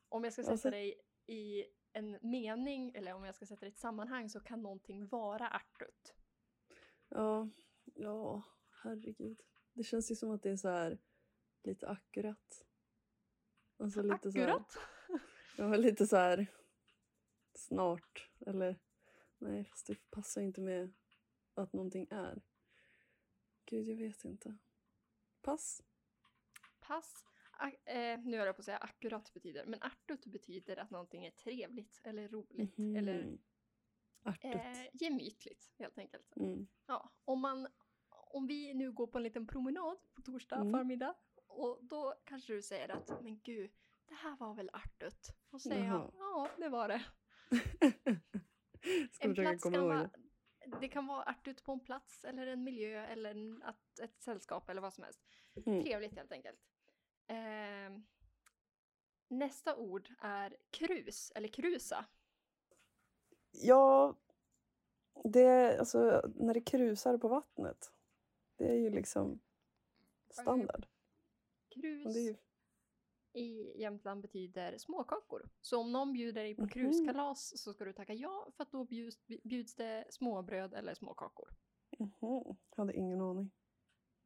om 0.08 0.24
jag 0.24 0.32
ska 0.32 0.42
Alltså- 0.42 0.56
sätta 0.56 0.70
dig 0.70 1.00
i 1.26 1.64
en 1.98 2.18
mening 2.20 2.92
eller 2.94 3.14
om 3.14 3.24
jag 3.24 3.34
ska 3.34 3.46
sätta 3.46 3.60
dig 3.60 3.68
i 3.68 3.72
ett 3.72 3.78
sammanhang 3.78 4.30
så 4.30 4.40
kan 4.40 4.62
någonting 4.62 5.06
vara 5.06 5.48
ärtut. 5.48 6.14
Ja, 7.08 7.48
ja, 7.94 8.42
herregud. 8.70 9.42
Det 9.72 9.82
känns 9.82 10.10
ju 10.10 10.14
som 10.14 10.30
att 10.30 10.42
det 10.42 10.50
är 10.50 10.56
så 10.56 10.68
här 10.68 10.98
lite 11.62 11.88
akkurat. 11.88 12.66
Alltså 13.76 14.02
lite 14.02 14.32
så 14.32 14.38
här, 14.38 14.48
Akkurat. 14.48 14.78
ja, 15.56 15.76
lite 15.76 16.06
så 16.06 16.16
här 16.16 16.46
snart. 17.54 18.30
Eller 18.46 18.80
nej, 19.38 19.64
fast 19.64 19.86
det 19.86 20.10
passar 20.10 20.40
inte 20.40 20.60
med 20.60 20.92
att 21.54 21.73
någonting 21.73 22.06
är. 22.11 22.42
Gud, 23.64 23.88
jag 23.88 23.96
vet 23.96 24.25
inte. 24.25 24.56
Pass. 25.42 25.82
Pass. 26.80 27.25
Eh, 27.84 28.18
nu 28.24 28.36
höll 28.38 28.46
jag 28.46 28.56
på 28.56 28.60
att 28.60 28.64
säga 28.64 28.78
akkurat 28.78 29.32
betyder, 29.34 29.66
men 29.66 29.82
ärtut 29.82 30.26
betyder 30.26 30.76
att 30.76 30.90
någonting 30.90 31.24
är 31.26 31.30
trevligt 31.30 32.00
eller 32.04 32.28
roligt 32.28 32.78
eller 32.78 33.24
Mhm. 33.24 33.38
Ärtigt. 34.24 34.54
eh, 34.54 34.86
gemytligt 34.92 35.72
helt 35.78 35.98
enkelt. 35.98 36.36
Mm. 36.36 36.68
Ja, 36.86 37.12
om, 37.24 37.40
man, 37.40 37.68
om 38.10 38.46
vi 38.46 38.74
nu 38.74 38.92
går 38.92 39.06
på 39.06 39.18
en 39.18 39.24
liten 39.24 39.46
promenad 39.46 39.98
på 40.14 40.22
torsdag 40.22 40.56
Mm. 40.56 40.72
förmiddag 40.72 41.14
och 41.46 41.78
då 41.84 42.14
kanske 42.24 42.52
du 42.52 42.62
säger 42.62 42.88
att 42.88 43.22
men 43.22 43.40
gud, 43.40 43.70
det 44.06 44.14
här 44.14 44.36
var 44.36 44.54
väl 44.54 44.70
ärtut? 44.72 45.28
Och 45.50 45.62
säger 45.62 45.84
Jaha. 45.84 46.10
jag 46.14 46.14
ja, 46.18 46.50
det 46.58 46.68
var 46.68 46.88
det. 46.88 47.04
En 49.20 49.34
plats 49.34 49.62
kan 49.62 49.72
vara, 49.88 50.10
det. 50.80 50.88
kan 50.88 51.06
vara 51.06 51.24
ärtut 51.24 51.62
på 51.64 51.72
en 51.72 51.80
plats 51.80 52.24
eller 52.24 52.46
en 52.46 52.64
miljö 52.64 53.06
eller 53.06 53.30
en, 53.30 53.62
att, 53.62 53.98
ett 54.02 54.22
sällskap 54.22 54.68
eller 54.68 54.80
vad 54.82 54.94
som 54.94 55.04
helst. 55.04 55.20
Mm. 55.66 55.82
Trevligt 55.84 56.14
helt 56.16 56.32
enkelt. 56.32 56.58
Ehm, 57.28 58.06
nästa 59.28 59.76
ord 59.76 60.08
är 60.20 60.56
krus 60.70 61.32
eller 61.35 61.49
krusa. 61.49 62.04
Ja, 63.50 64.16
det, 65.25 65.78
alltså, 65.78 66.23
när 66.35 66.54
det 66.54 66.61
krusar 66.61 67.18
på 67.18 67.28
vattnet. 67.28 67.92
Det 68.56 68.68
är 68.68 68.75
ju 68.75 68.90
liksom 68.90 69.40
standard. 70.30 70.87
Krus 71.68 72.16
ju, 72.16 72.37
i 73.32 73.80
Jämtland 73.80 74.23
betyder 74.23 74.78
småkakor. 74.78 75.49
Så 75.61 75.80
om 75.80 75.92
någon 75.92 76.12
bjuder 76.12 76.42
dig 76.42 76.54
på 76.54 76.62
Mhm. 76.62 76.68
kruskalas 76.68 77.58
så 77.62 77.73
ska 77.73 77.85
du 77.85 77.92
tacka 77.92 78.14
ja 78.14 78.49
för 78.56 78.62
att 78.62 78.73
då 78.73 78.85
bjuds, 78.85 79.18
bjuds 79.26 79.75
det 79.75 80.04
småbröd 80.11 80.75
eller 80.75 80.94
småkakor. 80.94 81.49
Mhm, 81.99 82.56
hade 82.76 82.97
ingen 82.97 83.20
aning. 83.20 83.50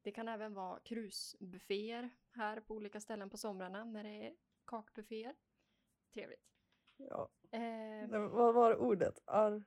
Det 0.03 0.13
kan 0.13 0.29
även 0.29 0.55
vara 0.55 0.81
krusbufféer 0.81 2.11
här 2.31 2.61
på 2.61 2.75
olika 2.75 3.01
ställen 3.01 3.31
på 3.31 3.37
somrarna 3.37 3.85
när 3.85 4.05
det 4.05 4.27
är 4.27 4.37
kakbufféer. 4.67 5.37
Trevligt. 6.15 6.49
Ja. 6.97 7.31
Eh, 7.51 8.09
Vad 8.11 8.55
var 8.55 8.77
ordet? 8.77 9.19
Ar, 9.25 9.65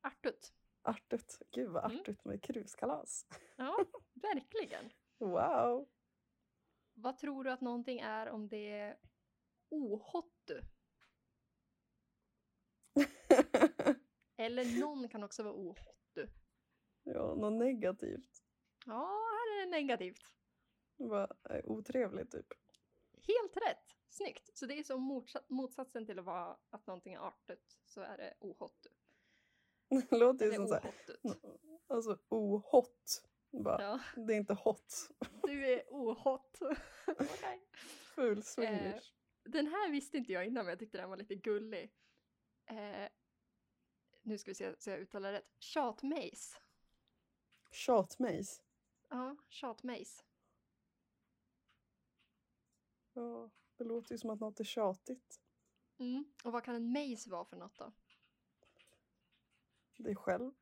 artut. 0.00 0.52
artut. 0.82 1.38
Gud 1.50 1.70
vad 1.70 1.84
Mm. 1.84 2.00
artut 2.00 2.24
med 2.24 2.42
kruskalas. 2.42 3.26
Ja, 3.56 3.84
verkligen. 4.14 4.90
Wow. 5.18 5.88
Vad 6.94 7.18
tror 7.18 7.44
du 7.44 7.50
att 7.50 7.60
någonting 7.60 8.00
är 8.00 8.28
om 8.28 8.48
det 8.48 8.70
är 8.70 8.98
ohottu? 9.68 10.60
Eller 14.36 14.80
någon 14.80 15.08
kan 15.08 15.24
också 15.24 15.42
vara 15.42 15.54
ohottu. 15.54 16.01
Ja, 17.04 17.34
något 17.34 17.52
negativt. 17.52 18.42
Ja, 18.86 19.06
här 19.06 19.56
är 19.56 19.64
det 19.66 19.70
negativt. 19.70 20.22
Vad 20.96 21.32
är 21.42 21.68
otrevligt 21.68 22.30
typ. 22.30 22.52
Helt 23.12 23.56
rätt! 23.56 23.96
Snyggt! 24.08 24.50
Så 24.58 24.66
det 24.66 24.78
är 24.78 24.82
som 24.82 25.12
motsa- 25.12 25.44
motsatsen 25.48 26.06
till 26.06 26.18
att 26.18 26.24
vara 26.24 26.56
att 26.70 26.86
någonting 26.86 27.14
är 27.14 27.18
artigt, 27.18 27.78
så 27.86 28.00
är 28.00 28.16
det 28.16 28.34
ohottu. 28.40 28.88
Det 30.10 30.10
låter 30.18 30.46
ju 30.46 30.52
som 30.52 30.66
så 30.68 30.74
här, 30.74 30.82
ohottet. 31.22 31.44
alltså 31.86 32.18
ohot. 32.28 33.22
Bara, 33.50 33.82
Ja, 33.82 34.00
Det 34.22 34.32
är 34.34 34.36
inte 34.36 34.54
hot. 34.54 34.94
du 35.42 35.66
är 35.66 35.82
ohot. 35.90 36.58
Okej. 37.06 37.62
Full 38.14 38.42
swinglish. 38.42 39.12
Den 39.44 39.66
här 39.66 39.90
visste 39.90 40.16
inte 40.16 40.32
jag 40.32 40.46
innan 40.46 40.64
men 40.64 40.70
jag 40.72 40.78
tyckte 40.78 40.98
den 40.98 41.10
var 41.10 41.16
lite 41.16 41.34
gullig. 41.34 41.92
Eh, 42.66 43.08
nu 44.22 44.38
ska 44.38 44.50
vi 44.50 44.54
se 44.54 44.74
så 44.78 44.90
jag 44.90 45.00
uttalar 45.00 45.32
rätt. 45.32 45.54
Tjatmejs. 45.58 46.56
Tjatmejs. 47.72 48.62
Ja, 49.08 49.36
tjatmejs. 49.48 50.24
Ja, 53.12 53.50
det 53.76 53.84
låter 53.84 54.12
ju 54.12 54.18
som 54.18 54.30
att 54.30 54.40
något 54.40 54.60
är 54.60 54.64
tjatigt. 54.64 55.40
Mm. 55.98 56.24
Och 56.44 56.52
vad 56.52 56.64
kan 56.64 56.74
en 56.74 56.92
mejs 56.92 57.26
vara 57.26 57.44
för 57.44 57.56
något 57.56 57.78
då? 57.78 57.92
Dig 59.96 60.16
själv. 60.16 60.52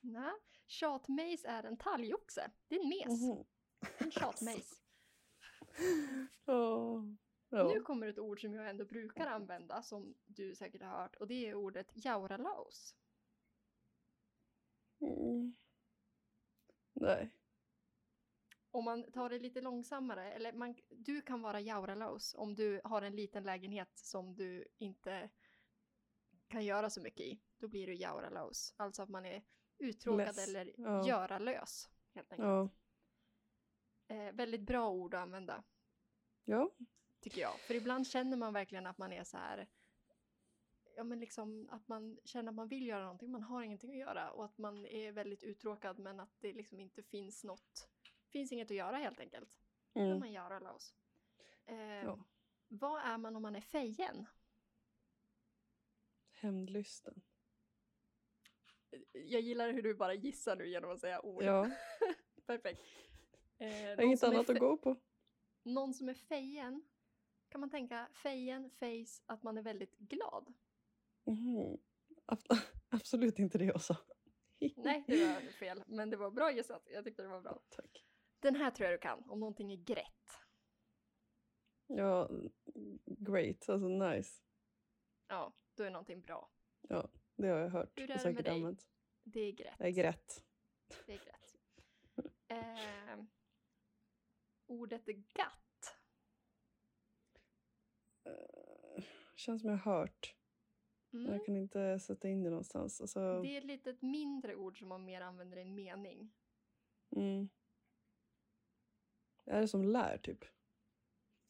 Nej, 0.00 0.32
tjatmejs 0.66 1.44
är 1.44 1.62
en 1.62 1.76
talgoxe. 1.76 2.50
Det 2.68 2.76
är 2.76 2.80
en 2.80 2.88
mes. 2.88 3.22
Mhm. 3.22 3.44
En 3.98 4.10
tjatmejs. 4.10 4.78
Ja. 6.44 7.02
Ja. 7.48 7.68
Nu 7.74 7.80
kommer 7.80 8.06
ett 8.06 8.18
ord 8.18 8.40
som 8.40 8.54
jag 8.54 8.70
ändå 8.70 8.84
brukar 8.84 9.26
använda 9.26 9.82
som 9.82 10.14
du 10.26 10.54
säkert 10.54 10.82
har 10.82 10.88
hört 10.88 11.16
och 11.16 11.26
det 11.26 11.48
är 11.48 11.54
ordet 11.54 11.92
jauralaus. 11.94 12.94
Mm. 15.00 15.54
Nej. 17.02 17.30
Om 18.70 18.84
man 18.84 19.12
tar 19.12 19.30
det 19.30 19.38
lite 19.38 19.60
långsammare, 19.60 20.32
eller 20.32 20.52
man, 20.52 20.74
du 20.90 21.22
kan 21.22 21.42
vara 21.42 21.60
jauralaus 21.60 22.34
om 22.34 22.54
du 22.54 22.80
har 22.84 23.02
en 23.02 23.16
liten 23.16 23.42
lägenhet 23.44 23.98
som 23.98 24.34
du 24.34 24.68
inte 24.78 25.30
kan 26.48 26.64
göra 26.64 26.90
så 26.90 27.00
mycket 27.00 27.20
i. 27.26 27.40
Då 27.58 27.68
blir 27.68 27.86
du 27.86 27.94
jauralaus. 27.94 28.74
Alltså 28.76 29.02
att 29.02 29.08
man 29.08 29.26
är 29.26 29.42
uttråkad 29.78 30.26
Less. 30.26 30.48
eller 30.48 30.72
Ja. 30.76 31.06
göralös. 31.08 31.90
Helt 32.14 32.32
enkelt. 32.32 32.48
Ja. 32.48 32.68
Eh, 34.16 34.32
väldigt 34.32 34.60
bra 34.60 34.90
ord 34.90 35.14
att 35.14 35.20
använda, 35.20 35.64
Ja. 36.44 36.70
tycker 37.20 37.40
jag. 37.40 37.60
För 37.60 37.74
ibland 37.74 38.06
känner 38.06 38.36
man 38.36 38.52
verkligen 38.52 38.86
att 38.86 38.98
man 38.98 39.12
är 39.12 39.24
så 39.24 39.36
här 39.36 39.68
Ja 40.96 41.04
men 41.04 41.20
liksom 41.20 41.68
att 41.70 41.88
man 41.88 42.18
känner 42.24 42.48
att 42.48 42.54
man 42.56 42.68
vill 42.68 42.86
göra 42.86 43.02
någonting, 43.02 43.30
man 43.30 43.42
har 43.42 43.62
ingenting 43.62 43.90
att 43.90 43.98
göra 43.98 44.30
och 44.30 44.44
att 44.44 44.58
man 44.58 44.86
är 44.86 45.12
väldigt 45.12 45.42
uttråkad 45.42 45.98
men 45.98 46.20
att 46.20 46.40
det 46.40 46.52
liksom 46.52 46.80
inte 46.80 47.02
finns 47.02 47.44
något, 47.44 47.88
finns 48.32 48.52
inget 48.52 48.70
att 48.70 48.76
göra 48.76 48.96
helt 48.96 49.20
enkelt. 49.20 49.50
Då 49.92 50.00
kan 50.00 50.06
Mm. 50.06 50.18
man 50.18 50.32
göra 50.32 50.58
Laos. 50.58 50.94
Eh, 51.66 51.76
ja. 51.80 52.24
Vad 52.68 53.00
är 53.02 53.18
man 53.18 53.36
om 53.36 53.42
man 53.42 53.56
är 53.56 53.60
fejen? 53.60 54.26
Hämndlysten. 56.30 57.22
Jag 59.12 59.40
gillar 59.40 59.72
hur 59.72 59.82
du 59.82 59.94
bara 59.94 60.14
gissar 60.14 60.56
nu 60.56 60.68
genom 60.68 60.90
att 60.90 61.00
säga 61.00 61.20
ord. 61.20 61.42
Ja. 61.42 61.70
Perfekt. 62.46 62.80
Eh, 63.58 63.82
Jag 63.82 63.96
har 63.96 64.02
inget 64.04 64.22
annat 64.22 64.50
att 64.50 64.58
gå 64.58 64.76
på. 64.76 64.96
Någon 65.62 65.94
som 65.94 66.08
är 66.08 66.14
fejen, 66.14 66.82
kan 67.48 67.60
man 67.60 67.70
tänka 67.70 68.08
fejen, 68.14 68.70
face, 68.70 69.22
att 69.26 69.42
man 69.42 69.58
är 69.58 69.62
väldigt 69.62 69.98
glad? 69.98 70.54
Ab- 72.26 72.42
Absolut 72.88 73.38
inte 73.38 73.58
det 73.58 73.64
jag 73.64 73.80
sa. 73.80 73.96
Nej, 74.76 75.04
det 75.06 75.26
var 75.26 75.40
fel, 75.52 75.82
men 75.86 76.10
det 76.10 76.16
var 76.16 76.30
bra 76.30 76.52
gissat. 76.52 76.82
Jag 76.90 77.04
tyckte 77.04 77.22
det 77.22 77.28
var 77.28 77.40
bra. 77.40 77.62
Tack. 77.68 78.04
Den 78.40 78.56
här 78.56 78.70
tror 78.70 78.90
jag 78.90 78.94
du 78.94 79.02
kan, 79.02 79.30
om 79.30 79.40
någonting 79.40 79.72
är 79.72 79.76
grätt. 79.76 80.38
Ja, 81.86 82.30
great. 83.06 83.68
Alltså 83.68 83.88
nice. 83.88 84.42
Ja, 85.26 85.54
då 85.74 85.82
är 85.84 85.90
någonting 85.90 86.20
bra. 86.20 86.50
Ja, 86.80 87.10
det 87.36 87.48
har 87.48 87.58
jag 87.58 87.68
hört 87.70 87.92
Hur 87.98 88.02
är 88.02 88.04
och 88.04 88.08
det 88.08 88.14
med 88.14 88.20
säkert 88.22 88.44
dig? 88.44 88.54
använt. 88.54 88.86
Det 89.22 89.40
är 89.40 89.52
grätt. 89.52 89.74
Jag 89.78 89.88
är 89.88 89.92
grätt. 89.92 90.44
Det 91.06 91.12
är 91.12 91.18
grätt. 91.18 91.56
Eh, 92.48 93.24
ordet 94.66 95.06
gatt. 95.06 95.96
Uh, 98.26 99.04
känns 99.36 99.60
som 99.62 99.70
jag 99.70 99.76
har 99.78 99.98
hört. 99.98 100.36
Mm. 101.12 101.32
Jag 101.32 101.46
kan 101.46 101.56
inte 101.56 101.98
sätta 101.98 102.28
in 102.28 102.42
det 102.42 102.50
någonstans. 102.50 103.00
Alltså, 103.00 103.42
Det 103.42 103.48
är 103.56 103.58
ett 103.58 103.64
litet 103.64 104.02
mindre 104.02 104.56
ord 104.56 104.78
som 104.78 104.88
man 104.88 105.04
mer 105.04 105.20
använder 105.20 105.56
i 105.56 105.60
en 105.62 105.74
mening. 105.74 106.32
mm. 107.16 107.48
Är 109.44 109.60
det 109.60 109.68
som 109.68 109.84
lär 109.84 110.18
typ? 110.18 110.44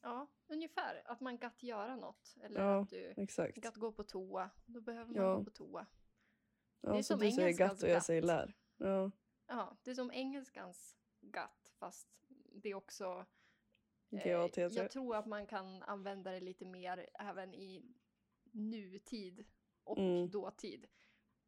Ja, 0.00 0.26
ungefär. 0.46 1.02
Att 1.04 1.20
man 1.20 1.38
gatt 1.38 1.62
göra 1.62 1.96
något. 1.96 2.36
Eller 2.42 2.60
Ja, 2.60 2.80
att 2.82 2.88
du 2.90 3.14
Exakt. 3.16 3.56
gatt 3.56 3.76
gå 3.76 3.92
på 3.92 4.04
toa. 4.04 4.50
Då 4.66 4.80
behöver 4.80 5.14
man 5.14 5.24
Ja. 5.24 5.36
gå 5.36 5.44
på 5.44 5.50
toa. 5.50 5.86
Ja, 6.80 6.92
det 6.92 6.98
är 6.98 7.02
så 7.02 7.12
som 7.12 7.18
du 7.20 7.32
säger 7.32 7.58
gatt 7.58 7.82
och 7.82 7.88
jag 7.88 8.04
säger 8.04 8.22
lär. 8.22 8.54
Ja, 8.76 9.10
Ja, 9.46 9.76
det 9.82 9.90
är 9.90 9.94
som 9.94 10.10
engelskans 10.12 10.96
gatt 11.20 11.72
fast 11.78 12.08
det 12.54 12.68
är 12.70 12.74
också... 12.74 13.26
eh, 14.10 14.28
jag 14.56 14.90
tror 14.90 15.16
att 15.16 15.26
man 15.26 15.46
kan 15.46 15.82
använda 15.82 16.30
det 16.30 16.40
lite 16.40 16.64
mer 16.64 17.08
även 17.14 17.54
i 17.54 17.94
nutid 18.52 19.44
och 19.84 19.98
Mm. 19.98 20.30
dåtid. 20.30 20.86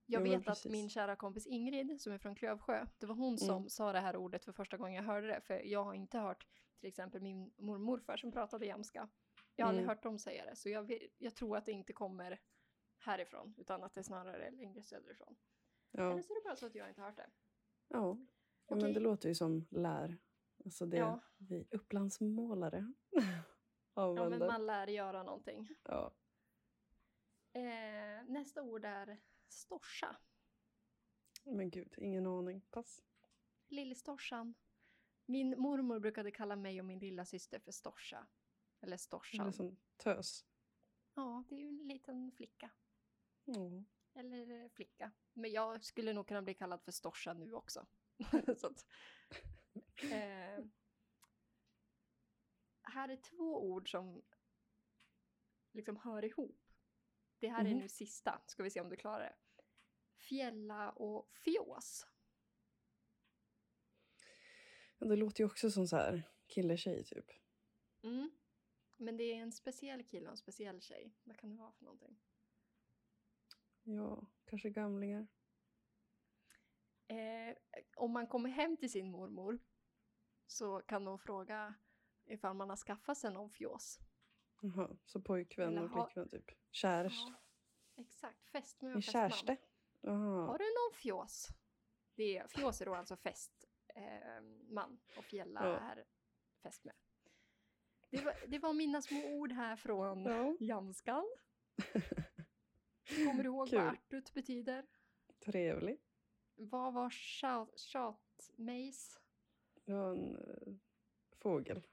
Jag 0.07 0.27
Jo, 0.27 0.33
vet 0.39 0.49
att 0.49 0.65
min 0.65 0.89
kära 0.91 1.17
kompis 1.17 1.47
Ingrid 1.47 2.01
som 2.01 2.13
är 2.13 2.19
från 2.19 2.35
Klövsjö, 2.35 2.87
det 2.99 3.07
var 3.07 3.15
hon 3.15 3.39
som 3.39 3.57
Mm. 3.57 3.69
sa 3.69 3.93
det 3.93 4.01
här 4.01 4.17
ordet 4.17 4.45
för 4.45 4.53
första 4.53 4.77
gången 4.77 4.95
jag 4.95 5.03
hörde 5.03 5.27
det. 5.27 5.41
För 5.41 5.55
jag 5.67 5.85
har 5.85 5.95
inte 5.95 6.19
hört 6.19 6.47
till 6.81 6.89
exempel 6.89 7.23
min 7.23 7.53
mormor 7.57 7.75
och 7.75 7.81
morfar 7.81 8.17
som 8.17 8.33
pratade 8.33 8.67
jämska. 8.67 9.09
Jag 9.57 9.65
har 9.65 9.69
aldrig 9.69 9.85
Mm. 9.85 9.89
hört 9.97 10.03
dem 10.03 10.19
säga 10.19 10.45
det. 10.45 10.57
Så 10.57 10.69
jag, 10.69 10.83
vet, 10.83 11.03
jag 11.19 11.35
tror 11.35 11.57
att 11.57 11.67
det 11.67 11.73
inte 11.73 11.93
kommer 11.93 12.41
härifrån 12.99 13.55
utan 13.59 13.83
att 13.83 13.95
det 13.95 14.03
snarare 14.05 14.47
är 14.47 14.51
längre 14.51 14.83
söderifrån. 14.83 15.37
ja. 15.91 16.11
Eller 16.13 16.23
så 16.23 16.33
är 16.33 16.35
det 16.43 16.45
bara 16.45 16.57
så 16.57 16.67
att 16.67 16.75
jag 16.75 16.89
inte 16.89 17.01
har 17.01 17.09
hört 17.09 17.17
det. 17.17 17.31
ja. 17.89 18.19
ja 18.69 18.77
men 18.77 18.93
det 18.93 19.01
låter 19.01 19.29
ju 19.29 19.35
som 19.35 19.67
lär. 19.71 20.19
Alltså 20.65 20.87
det 20.87 20.97
Ja. 20.97 21.21
vi 21.37 21.69
upplandsmålare 21.71 22.93
Ja, 23.95 24.29
men 24.29 24.39
man 24.39 24.67
lär 24.67 24.87
göra 24.87 25.23
någonting. 25.23 25.69
Ja. 25.83 26.13
Eh, 27.55 28.25
nästa 28.27 28.63
ord 28.63 28.85
är 28.85 29.21
storsa. 29.49 30.17
Men 31.45 31.71
gud, 31.71 31.95
ingen 31.99 32.27
aning. 32.27 32.61
Pass. 32.71 33.03
Lillstorsan. 33.69 34.55
Min 35.27 35.61
mormor 35.61 36.01
brukade 36.01 36.31
kalla 36.31 36.57
mig 36.57 36.81
och 36.81 36.87
min 36.87 36.99
lilla 36.99 37.25
syster 37.25 37.59
för 37.59 37.73
storsa. 37.73 38.27
Eller 38.81 38.97
storsan. 38.97 39.41
Eller 39.41 39.53
som 39.53 39.77
tös. 39.97 40.45
Ja, 41.15 41.45
det 41.49 41.55
är 41.55 41.59
ju 41.59 41.69
en 41.69 41.89
liten 41.89 42.33
flicka. 42.33 42.71
Ja. 43.45 43.85
Eller 44.15 44.63
eh, 44.63 44.69
flicka. 44.69 45.13
Men 45.33 45.53
jag 45.53 45.85
skulle 45.85 46.13
nog 46.13 46.29
kunna 46.29 46.43
bli 46.43 46.55
kallad 46.55 46.83
för 46.83 46.93
storsa 46.93 47.33
nu 47.33 47.53
också. 47.53 47.87
Så 48.57 48.67
att, 48.67 48.87
eh, 50.03 50.65
här 52.83 53.09
är 53.09 53.17
två 53.17 53.71
ord 53.71 53.91
som 53.91 54.23
liksom 55.73 55.97
hör 55.97 56.25
ihop. 56.25 56.74
Det 57.45 57.51
här 57.51 57.65
är 57.65 57.71
Mhm. 57.71 57.79
nu 57.79 57.89
sista, 57.89 58.43
ska 58.47 58.63
vi 58.63 58.71
se 58.71 58.81
om 58.81 58.89
du 58.89 58.97
klarar 58.97 59.21
det. 59.21 59.35
Fjälla 60.17 60.91
och 60.91 61.29
fjås. 61.33 62.07
Ja, 64.99 65.07
Det 65.07 65.17
låter 65.17 65.41
ju 65.41 65.47
också 65.47 65.71
som 65.71 65.87
så 65.89 65.97
här 65.97 66.23
kille-tjej 66.47 67.05
typ. 67.05 67.31
Mm. 68.03 68.31
Men 68.97 69.17
det 69.17 69.25
är 69.25 69.37
en 69.37 69.53
speciell 69.53 70.05
kille 70.07 70.27
och 70.27 70.31
en 70.31 70.37
speciell 70.37 70.81
tjej. 70.81 71.15
Vad 71.23 71.37
kan 71.39 71.51
det 71.51 71.57
vara 71.57 71.73
för 71.73 71.85
någonting? 71.85 72.21
Ja, 73.83 74.27
kanske 74.45 74.71
gamlingar. 74.71 75.27
Eh, 77.07 77.57
om 77.97 78.13
man 78.13 78.27
kommer 78.27 78.49
hem 78.51 78.77
till 78.77 78.91
sin 78.93 79.11
mormor 79.11 79.59
så 80.47 80.81
kan 80.81 81.05
de 81.05 81.19
fråga 81.19 81.75
ifall 82.25 82.55
man 82.57 82.69
har 82.69 82.77
skaffat 82.77 83.19
sig 83.19 83.33
någon 83.33 83.51
fjås. 83.51 83.99
Jaha, 84.65 84.97
så 85.05 85.21
pojkvän 85.21 85.69
Eller 85.69 85.85
och 85.85 85.91
flickvän 85.93 86.29
typ. 86.29 86.51
Kärst. 86.71 87.29
Ja, 87.29 88.03
exakt, 88.03 88.49
fästmö 88.49 88.89
och 88.95 89.05
fästman. 89.05 89.31
kärste. 89.31 89.57
Jaha. 90.01 90.47
Har 90.47 90.59
du 90.59 90.65
någon 90.65 90.95
fjås? 90.95 91.49
Det 92.15 92.37
är, 92.39 92.49
fjås 92.49 92.81
är 92.81 92.87
då 92.87 92.95
alltså 92.95 93.17
fästman 93.17 93.71
eh, 93.95 94.43
man 94.71 95.01
och 95.17 95.25
fjälla 95.25 95.61
Ja. 95.69 95.77
är 95.79 96.05
fästmö. 96.63 96.93
Det 98.11 98.25
var, 98.25 98.35
det 98.49 98.59
var 98.59 98.73
mina 98.73 99.03
små 99.03 99.25
ord 99.35 99.53
här 99.53 99.77
från 99.77 100.25
Ja, 100.25 100.57
Jamskan. 100.61 101.25
Kommer 103.27 103.43
du 103.43 103.49
ihåg 103.49 103.69
Kul. 103.71 103.79
vad 103.79 103.89
ärtut 103.93 104.33
betyder? 104.35 104.87
trevlig. 105.45 106.01
Vad 106.55 106.95
var 106.95 107.11
tjat- 107.11 107.79
tjatmejs? 107.79 109.21
Det 109.85 109.93
var 109.93 110.11
en 110.11 110.37
uh, 110.37 110.75
fågel. 111.39 111.87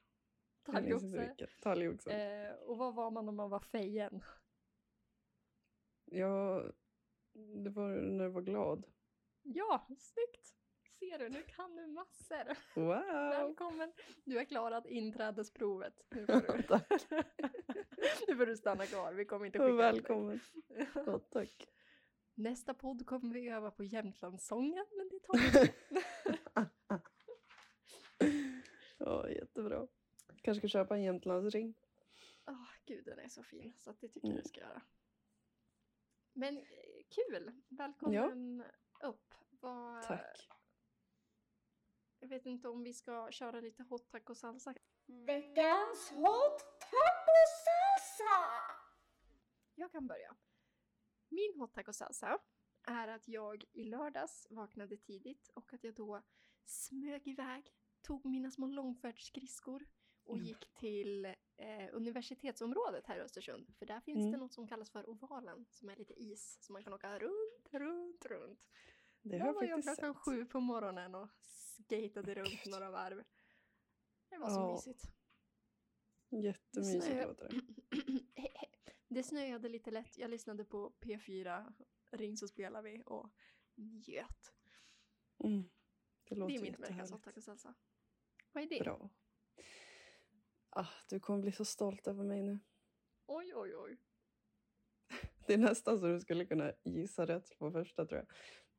Talgoxe. 1.61 2.11
Eh, 2.11 2.53
och 2.53 2.77
vad 2.77 2.95
var 2.95 3.11
man 3.11 3.29
om 3.29 3.35
man 3.35 3.49
var 3.49 3.59
fejen? 3.59 4.23
Jag 6.05 6.71
Det 7.63 7.69
var 7.69 7.87
när 7.89 8.23
du 8.23 8.31
var 8.31 8.41
glad. 8.41 8.85
Ja, 9.41 9.87
snyggt! 9.87 10.55
Ser 10.99 11.19
du, 11.19 11.29
nu 11.29 11.43
kan 11.43 11.75
du 11.75 11.87
massor. 11.87 12.57
Wow! 12.75 13.29
Välkommen! 13.29 13.93
Du 14.25 14.37
har 14.37 14.45
klarat 14.45 14.85
inträdesprovet. 14.85 16.05
Nu 16.09 16.25
får 16.25 16.33
du, 16.33 16.63
nu 18.27 18.35
får 18.35 18.45
du 18.45 18.57
stanna 18.57 18.85
kvar, 18.85 19.13
vi 19.13 19.25
kommer 19.25 19.45
inte 19.45 19.59
skicka. 19.59 19.73
Välkommen. 19.73 20.39
Ja, 20.95 21.19
tack. 21.19 21.67
Nästa 22.33 22.73
podd 22.73 23.05
kommer 23.05 23.33
vi 23.33 23.49
öva 23.49 23.71
på 23.71 23.83
Jämtlandssången, 23.83 24.85
men 24.97 25.09
det 25.09 25.19
tar 25.19 25.37
vi. 25.37 25.71
Ja, 28.97 29.29
jättebra. 29.29 29.87
Kanske 30.41 30.59
ska 30.59 30.67
köpa 30.67 30.95
en 30.95 31.03
Jämtlandsring. 31.03 31.73
Åh, 32.47 32.67
gud, 32.85 33.05
den 33.05 33.19
är 33.19 33.27
så 33.29 33.43
fin, 33.43 33.73
så 33.77 33.89
att 33.89 34.01
det 34.01 34.07
tycker 34.07 34.27
jag 34.27 34.31
Mm. 34.31 34.43
du 34.43 34.49
ska 34.49 34.59
göra. 34.59 34.81
Men 36.33 36.57
eh, 36.57 36.63
kul! 37.09 37.61
Välkommen 37.69 38.63
upp. 39.03 39.33
Vad, 39.49 40.03
Tack. 40.03 40.47
Jag 42.19 42.27
vet 42.27 42.45
inte 42.45 42.69
om 42.69 42.83
vi 42.83 42.93
ska 42.93 43.31
köra 43.31 43.61
lite 43.61 43.83
hot 43.83 44.11
taco 44.11 44.35
salsa. 44.35 44.73
Veckans 45.05 46.09
hot 46.11 46.59
taco 46.79 47.37
salsa! 47.65 48.51
Jag 49.75 49.91
kan 49.91 50.07
börja. 50.07 50.35
Min 51.29 51.59
hot 51.59 51.73
taco 51.73 51.93
salsa 51.93 52.39
är 52.83 53.07
att 53.07 53.27
jag 53.27 53.63
i 53.71 53.83
lördags 53.83 54.47
vaknade 54.49 54.97
tidigt 54.97 55.49
och 55.53 55.73
att 55.73 55.83
jag 55.83 55.93
då 55.93 56.21
smög 56.65 57.27
iväg, 57.27 57.73
tog 58.01 58.25
mina 58.25 58.51
små 58.51 58.67
långfärdsskridskor 58.67 59.85
och 60.31 60.37
Mm. 60.37 60.47
gick 60.47 60.73
till 60.73 61.25
eh, 61.57 61.89
universitetsområdet 61.91 63.07
här 63.07 63.17
i 63.17 63.21
Östersund. 63.21 63.75
För 63.79 63.85
där 63.85 63.99
finns 64.01 64.17
Mm. 64.19 64.31
det 64.31 64.37
något 64.37 64.53
som 64.53 64.67
kallas 64.67 64.89
för 64.89 65.09
Ovalen 65.09 65.65
som 65.69 65.89
är 65.89 65.95
lite 65.95 66.13
is 66.23 66.57
som 66.61 66.73
man 66.73 66.83
kan 66.83 66.93
åka 66.93 67.19
runt, 67.19 67.69
runt, 67.71 68.25
runt. 68.25 68.69
Det 69.21 69.37
har 69.39 69.47
jag 69.47 69.53
var 69.53 69.63
jag 69.63 69.83
klockan 69.83 70.13
sju 70.15 70.45
på 70.45 70.59
morgonen 70.59 71.15
och 71.15 71.29
skatade 71.41 72.35
runt 72.35 72.65
några 72.65 72.91
varv. 72.91 73.23
Det 74.29 74.37
var 74.37 74.49
så 74.49 74.59
Ja. 74.59 74.73
mysigt. 74.73 75.05
Jättemysigt 76.29 77.05
Snö. 77.05 77.25
låter 77.27 77.49
det. 77.49 77.61
Det 79.07 79.23
snöade 79.23 79.69
lite 79.69 79.91
lätt. 79.91 80.17
Jag 80.17 80.29
lyssnade 80.29 80.65
på 80.65 80.93
P4, 80.99 81.73
Ring 82.11 82.37
så 82.37 82.47
spelar 82.47 82.81
vi 82.81 83.03
och 83.05 83.29
njöt. 83.75 84.53
Mm. 85.43 85.63
Det 86.29 86.35
låter 86.35 86.53
Det 86.61 86.87
är 86.93 87.11
hot 87.11 87.23
taco 87.23 87.41
salsa. 87.41 87.75
Vad 88.51 88.63
är 88.63 88.67
det? 88.69 88.79
Bra. 88.79 89.09
Ah, 90.73 90.87
du 91.09 91.19
kommer 91.19 91.39
bli 91.39 91.51
så 91.51 91.65
stolt 91.65 92.07
över 92.07 92.23
mig 92.23 92.41
nu. 92.43 92.59
Oj, 93.27 93.51
oj, 93.55 93.75
oj. 93.75 93.97
Det 95.47 95.53
är 95.53 95.57
nästan 95.57 95.99
så 95.99 96.07
du 96.07 96.19
skulle 96.19 96.45
kunna 96.45 96.73
gissa 96.83 97.25
rätt 97.25 97.57
på 97.57 97.71
första 97.71 98.05
tror 98.05 98.19
jag. 98.19 98.27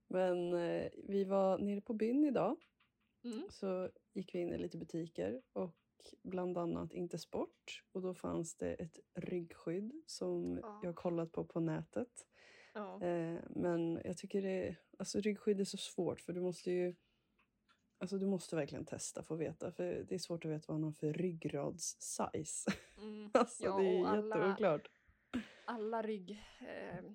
Men 0.09 0.53
eh, 0.55 0.91
vi 1.09 1.25
var 1.25 1.59
nere 1.59 1.81
på 1.81 1.95
byn 1.95 2.25
idag. 2.25 2.57
Mm. 3.25 3.43
Så 3.51 3.91
gick 4.13 4.35
vi 4.35 4.39
in 4.39 4.53
i 4.53 4.59
lite 4.59 4.79
butiker 4.79 5.43
och 5.53 5.77
bland 6.23 6.59
annat 6.59 6.93
Inte 6.93 7.19
Sport. 7.19 7.83
Och 7.93 8.03
då 8.03 8.15
fanns 8.15 8.55
det 8.57 8.75
ett 8.75 8.99
ryggskydd 9.15 10.03
som 10.07 10.59
Ja. 10.63 10.81
jag 10.83 10.97
kollat 10.97 11.33
på 11.33 11.45
på 11.45 11.61
nätet. 11.61 12.27
Ja. 12.75 13.03
Eh, 13.03 13.41
men 13.51 14.01
jag 14.05 14.19
tycker 14.19 14.43
det, 14.43 14.77
alltså 14.99 15.21
ryggskydd 15.21 15.61
är 15.61 15.65
så 15.65 15.77
svårt 15.77 16.21
för 16.21 16.33
du 16.33 16.41
måste 16.41 16.71
ju 16.71 16.95
Alltså 18.03 18.19
du 18.19 18.27
måste 18.27 18.57
verkligen 18.57 18.85
testa 18.85 19.23
för 19.23 19.35
att 19.35 19.41
veta 19.41 19.73
för 19.73 20.05
det 20.09 20.15
är 20.15 20.19
svårt 20.19 20.45
att 20.45 20.51
veta 20.51 20.65
vad 20.73 20.81
man 20.81 20.85
har 20.89 20.93
för 20.93 21.13
ryggrads-size. 21.13 22.71
Mm. 22.97 23.31
Alltså 23.35 23.65
Ja, 23.65 23.77
det 23.79 23.97
är 23.99 24.05
alla- 24.07 24.37
jätteoklart. 24.39 24.89
Alla 25.65 26.03
ryggtillverkare 26.03 26.99
eh, 26.99 27.13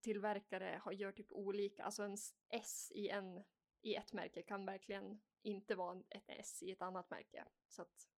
tillverkare 0.00 0.80
har, 0.82 0.92
gör 0.92 1.12
typ 1.12 1.32
olika. 1.32 1.84
Alltså 1.84 2.02
en 2.02 2.14
s- 2.50 2.92
i, 2.94 3.08
en, 3.08 3.44
i 3.82 3.94
ett 3.94 4.12
märke 4.12 4.42
kan 4.42 4.66
verkligen 4.66 5.20
inte 5.42 5.74
vara 5.74 6.02
ett 6.10 6.24
S 6.26 6.62
i 6.62 6.70
ett 6.70 6.82
annat 6.82 7.10
märke. 7.10 7.44
Så 7.68 7.82
att 7.82 8.08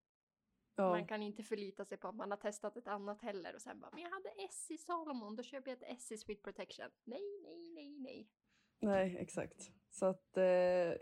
Ja, 0.75 0.91
man 0.91 1.07
kan 1.07 1.23
inte 1.23 1.43
förlita 1.43 1.85
sig 1.85 1.99
på 1.99 2.09
att 2.09 2.15
man 2.15 2.31
har 2.31 2.39
testat 2.39 2.77
ett 2.77 2.87
annat 2.89 3.23
heller 3.23 3.55
och 3.55 3.63
sen 3.63 3.81
bara 3.81 3.91
“men 3.91 4.03
jag 4.03 4.11
hade 4.11 4.29
S 4.39 4.71
i 4.71 4.79
Salomon, 4.79 5.37
då 5.37 5.43
köper 5.43 5.71
jag 5.71 5.83
ett 5.83 5.99
S 5.99 6.13
i 6.13 6.19
Sweet 6.19 6.43
Protection”. 6.43 6.91
Nej, 7.05 7.21
nej, 7.43 7.69
nej, 7.71 7.99
nej. 7.99 8.29
nej 8.81 9.17
exakt. 9.17 9.71
Så 9.95 10.07
att 10.07 10.37
eh, 10.37 10.45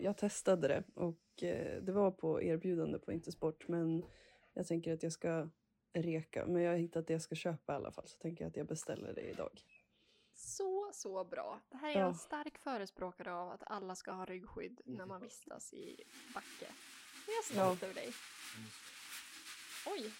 jag 0.04 0.16
testade 0.16 0.68
det 0.68 0.84
och 0.94 1.42
eh, 1.42 1.82
det 1.82 1.92
var 1.92 2.10
på 2.10 2.42
erbjudande 2.42 2.98
på 2.98 3.12
Inte 3.12 3.32
Sport 3.32 3.68
men 3.68 4.02
jag 4.54 4.66
tänker 4.66 4.92
att 4.92 5.02
jag 5.02 5.12
ska 5.12 5.48
reka. 5.92 6.46
Men 6.46 6.62
jag 6.62 6.70
har 6.70 6.78
hittat 6.78 7.06
det 7.06 7.12
jag 7.12 7.22
ska 7.22 7.34
köpa 7.34 7.72
i 7.72 7.76
alla 7.76 7.92
fall 7.92 8.08
så 8.08 8.18
tänker 8.18 8.44
jag 8.44 8.50
att 8.50 8.56
jag 8.56 8.66
beställer 8.66 9.12
det 9.14 9.20
idag. 9.30 9.60
Så, 10.34 10.90
så 10.92 11.24
bra. 11.24 11.60
Det 11.70 11.76
här 11.76 11.90
är 11.90 12.00
Ja. 12.00 12.06
en 12.06 12.14
stark 12.14 12.58
förespråkare 12.58 13.32
av 13.34 13.48
att 13.50 13.62
alla 13.66 13.94
ska 13.94 14.10
ha 14.12 14.24
ryggskydd 14.24 14.80
när 14.84 15.06
man 15.06 15.20
vistas 15.22 15.72
i 15.72 15.96
backe. 16.34 16.72
Jag 17.26 17.36
är 17.38 17.42
stolt 17.54 17.82
över 17.82 17.94
dig. 17.94 18.08
Oj, 19.86 20.10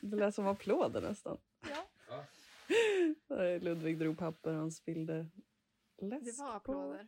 Det 0.00 0.16
lät 0.16 0.34
som 0.34 0.46
applåder 0.46 1.00
nästan. 1.00 1.38
ja, 2.08 2.24
Ludvig 3.60 3.98
drog 3.98 4.18
papper 4.18 4.52
han 4.52 4.72
spillde 4.72 5.26
läsk 5.98 6.24
det 6.38 6.42
var 6.42 6.56
applåder. 6.56 7.06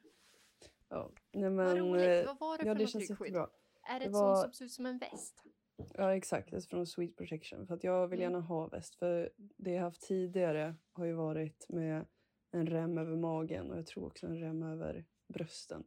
Ja, 0.89 1.11
nej 1.33 1.43
Vad 1.43 1.53
men... 1.53 1.77
roligt. 1.79 2.09
eh, 2.09 2.27
Vad 2.27 2.39
var 2.39 2.59
det 2.59 2.65
Ja, 2.65 2.71
för 2.73 2.79
det 2.79 2.81
något 2.85 2.91
känns 2.91 3.11
jättebra. 3.11 3.49
Är 3.83 3.93
det 3.95 3.99
Det 3.99 4.05
ett 4.07 4.13
var- 4.13 4.35
sånt 4.37 4.45
som 4.45 4.53
ser 4.59 4.65
ut 4.65 4.73
som 4.73 4.87
en 4.87 4.99
väst? 4.99 5.45
Ja, 5.95 6.15
exakt. 6.17 6.51
Det 6.51 6.57
är 6.57 6.61
från 6.61 6.87
Sweet 6.87 7.17
Protection. 7.17 7.67
För 7.67 7.75
att 7.75 7.85
jag 7.85 8.09
vill 8.09 8.19
Mm. 8.23 8.33
gärna 8.33 8.41
ha 8.47 8.67
väst. 8.69 8.95
För 8.95 9.31
det 9.37 9.71
jag 9.71 9.83
haft 9.83 10.03
tidigare 10.03 10.75
har 10.93 11.05
ju 11.05 11.13
varit 11.13 11.69
med 11.69 12.07
en 12.51 12.67
rem 12.67 12.99
över 12.99 13.17
magen 13.17 13.71
och 13.71 13.79
jag 13.79 13.87
tror 13.87 14.07
också 14.07 14.27
en 14.27 14.41
rem 14.41 14.63
över 14.63 15.05
brösten. 15.29 15.85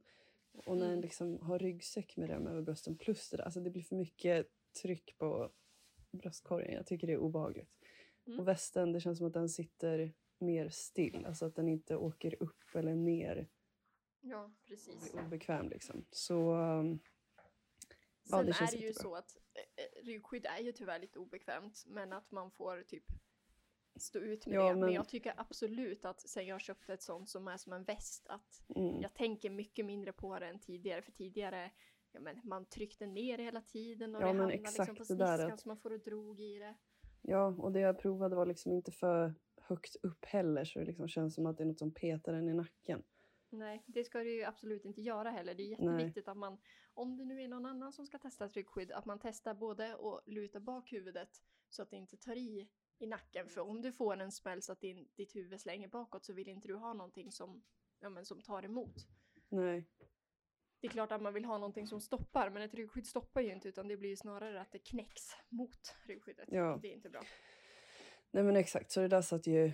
Och 0.66 0.78
när 0.78 0.86
en 0.86 0.92
Mm. 0.92 1.02
liksom 1.02 1.40
har 1.40 1.60
ryggsäck 1.60 2.18
med 2.18 2.30
rem 2.30 2.48
över 2.48 2.62
brösten 2.62 2.98
plus 2.98 3.30
det 3.30 3.38
där, 3.38 3.44
alltså 3.44 3.60
det 3.60 3.70
blir 3.70 3.84
för 3.84 3.96
mycket 3.96 4.48
tryck 4.82 5.18
på 5.18 5.52
bröstkorgen. 6.12 6.74
Jag 6.74 6.86
tycker 6.86 7.08
det 7.08 7.14
är 7.14 7.18
obehagligt. 7.18 7.70
Mm. 8.28 8.40
Och 8.40 8.48
västen, 8.48 8.92
det 8.92 9.00
känns 9.00 9.18
som 9.18 9.28
att 9.28 9.34
den 9.34 9.50
sitter 9.50 10.14
mer 10.44 10.70
still. 10.70 11.26
Alltså 11.26 11.46
att 11.46 11.56
den 11.56 11.68
inte 11.70 11.96
åker 11.98 12.44
upp 12.44 12.76
eller 12.76 12.96
ner. 12.96 13.48
Ja, 14.22 14.52
precis. 14.66 15.14
obekväm 15.14 15.70
liksom. 15.70 16.06
Så 16.12 16.56
um, 16.56 17.00
Ja, 18.26 18.38
Sen 18.38 18.46
det 18.46 18.52
är 18.52 18.72
det 18.72 18.78
ju 18.88 18.94
så 18.94 19.16
att 19.16 19.38
eh, 19.54 20.04
ryggskydd 20.06 20.46
är 20.46 20.60
ju 20.60 20.72
tyvärr 20.72 21.00
lite 21.00 21.20
obekvämt, 21.20 21.84
men 21.88 22.14
att 22.14 22.32
man 22.32 22.52
får 22.52 22.84
typ 22.84 23.04
stå 23.96 24.20
ut 24.20 24.46
med 24.46 24.56
Ja, 24.56 24.64
det. 24.64 24.70
Men... 24.70 24.80
men- 24.80 24.94
jag 24.94 25.10
tycker 25.10 25.34
absolut 25.38 26.06
att 26.06 26.22
sen 26.30 26.46
jag 26.46 26.62
köpte 26.62 26.94
ett 26.94 27.02
sånt 27.04 27.30
som 27.30 27.48
är 27.48 27.58
som 27.58 27.74
en 27.74 27.84
väst, 27.84 28.28
att 28.28 28.64
mm, 28.76 29.02
jag 29.02 29.14
tänker 29.14 29.50
mycket 29.50 29.86
mindre 29.86 30.14
på 30.14 30.40
det 30.40 30.48
än 30.48 30.60
tidigare. 30.60 31.02
För 31.02 31.12
tidigare, 31.12 31.72
ja 32.12 32.20
men 32.20 32.42
man 32.44 32.66
tryckte 32.66 33.06
ner 33.08 33.38
det 33.38 33.44
hela 33.44 33.62
tiden 33.62 34.16
och 34.16 34.22
Ja, 34.22 34.26
det 34.26 34.28
hamnade 34.28 34.52
liksom 34.58 34.96
på 34.96 35.06
sniskan 35.06 35.52
att- 35.52 35.60
så 35.60 35.68
man 35.68 35.78
får 35.78 35.92
och 35.94 36.00
drog 36.00 36.40
i 36.40 36.60
det. 36.60 36.76
Ja, 37.22 37.48
och 37.48 37.72
det 37.72 37.80
jag 37.80 38.00
provade 38.00 38.36
var 38.36 38.46
liksom 38.46 38.72
inte 38.72 38.92
för 38.92 39.36
högt 39.74 39.96
upp 40.04 40.26
heller 40.26 40.66
så 40.66 40.80
det 40.80 40.86
liksom 40.86 41.08
känns 41.08 41.36
som 41.36 41.46
att 41.46 41.58
det 41.58 41.64
är 41.64 41.66
något 41.66 41.80
som 41.80 41.94
petar 41.94 42.34
en 42.34 42.50
i 42.50 42.54
nacken. 42.54 43.04
Nej, 43.50 43.84
det 43.86 44.04
ska 44.04 44.20
du 44.20 44.36
ju 44.36 44.44
absolut 44.44 44.86
inte 44.86 45.02
göra 45.02 45.30
heller. 45.30 45.54
Det 45.56 45.64
är 45.64 45.78
Nej. 45.78 45.94
jätteviktigt 45.94 46.28
att 46.28 46.38
man, 46.38 46.58
om 46.94 47.18
det 47.18 47.26
nu 47.26 47.42
är 47.42 47.48
någon 47.48 47.66
annan 47.66 47.94
som 47.94 48.06
ska 48.06 48.18
testa 48.18 48.46
ett 48.46 48.54
ryggskydd, 48.54 48.92
att 48.92 49.06
man 49.06 49.20
testar 49.20 49.54
både 49.54 49.94
att 49.94 50.28
luta 50.28 50.60
bak 50.60 50.94
huvudet 50.94 51.30
så 51.70 51.82
att 51.82 51.90
det 51.90 51.98
inte 51.98 52.18
tar 52.18 52.36
i 52.36 52.70
i 52.98 53.08
nacken. 53.08 53.50
För 53.50 53.62
om 53.62 53.82
du 53.82 53.92
får 53.92 54.18
en 54.18 54.32
smäll 54.32 54.62
så 54.62 54.72
att 54.72 54.82
din, 54.82 55.08
ditt 55.16 55.36
huvud 55.36 55.62
slänger 55.62 55.88
bakåt 55.88 56.26
så 56.26 56.34
vill 56.34 56.50
inte 56.50 56.68
du 56.68 56.76
ha 56.76 56.94
någonting 56.94 57.32
som, 57.32 57.64
ja, 58.00 58.10
men, 58.10 58.26
som 58.26 58.42
tar 58.42 58.64
emot. 58.64 58.96
Nej, 59.50 59.86
Det 60.80 60.88
är 60.88 60.92
klart 60.92 61.12
att 61.12 61.22
man 61.22 61.34
vill 61.34 61.46
ha 61.46 61.58
någonting 61.58 61.88
som 61.88 62.02
stoppar, 62.02 62.50
men 62.50 62.62
ett 62.62 62.74
ryggskydd 62.74 63.08
stoppar 63.08 63.42
ju 63.42 63.52
inte 63.52 63.70
utan 63.70 63.88
det 63.88 63.98
blir 63.98 64.10
ju 64.10 64.16
snarare 64.16 64.62
att 64.62 64.72
det 64.72 64.80
knäcks 64.80 65.32
mot 65.50 65.96
ryggskyddet. 66.08 66.50
Ja. 66.52 66.80
Det 66.82 66.88
är 66.88 66.94
inte 66.94 67.10
bra. 67.10 67.22
Nej 68.34 68.44
men 68.44 68.56
exakt, 68.56 68.92
så 68.92 69.00
det 69.02 69.08
där 69.08 69.22
satt 69.22 69.48
ju 69.48 69.72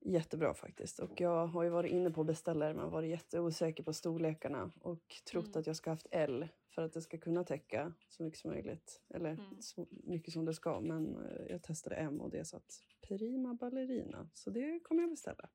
jättebra 0.00 0.54
faktiskt. 0.54 0.98
Och 0.98 1.20
jag 1.20 1.46
har 1.46 1.62
ju 1.62 1.68
varit 1.70 1.92
inne 1.92 2.10
på 2.10 2.24
beställare 2.24 2.74
men 2.74 2.90
varit 2.90 3.10
jätteosäker 3.10 3.82
på 3.82 3.92
storlekarna 3.92 4.72
och 4.80 5.14
trott 5.30 5.46
Mm. 5.46 5.60
att 5.60 5.66
jag 5.66 5.76
ska 5.76 5.90
haft 5.90 6.06
L 6.10 6.48
för 6.68 6.82
att 6.82 6.92
det 6.92 7.02
ska 7.02 7.18
kunna 7.18 7.44
täcka 7.44 7.92
så 8.08 8.22
mycket 8.22 8.40
som 8.40 8.50
möjligt. 8.50 9.02
Eller 9.08 9.30
Mm. 9.30 9.62
så 9.62 9.86
mycket 9.90 10.32
som 10.32 10.44
det 10.44 10.54
ska. 10.54 10.80
Men 10.80 11.16
eh, 11.26 11.46
jag 11.48 11.62
testade 11.62 11.96
M 11.96 12.20
och 12.20 12.30
det 12.30 12.44
satt 12.44 12.84
prima 13.00 13.54
ballerina. 13.54 14.30
Så 14.34 14.50
det 14.50 14.80
kommer 14.80 15.02
jag 15.02 15.10
beställa. 15.10 15.50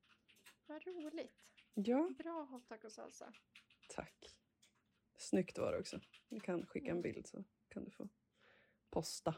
Vad 0.66 0.86
roligt. 0.86 1.42
Ja, 1.74 2.10
Bra 2.18 2.42
hot 2.50 2.68
taco 2.68 2.90
salsa. 2.90 3.32
tack. 3.88 4.32
Snyggt 5.18 5.58
var 5.58 5.72
det 5.72 5.78
också. 5.78 6.00
Du 6.28 6.40
kan 6.40 6.66
skicka 6.66 6.86
en 6.86 6.90
Mm. 6.98 7.02
bild 7.02 7.26
så 7.26 7.44
kan 7.68 7.84
du 7.84 7.90
få 7.90 8.08
posta. 8.90 9.34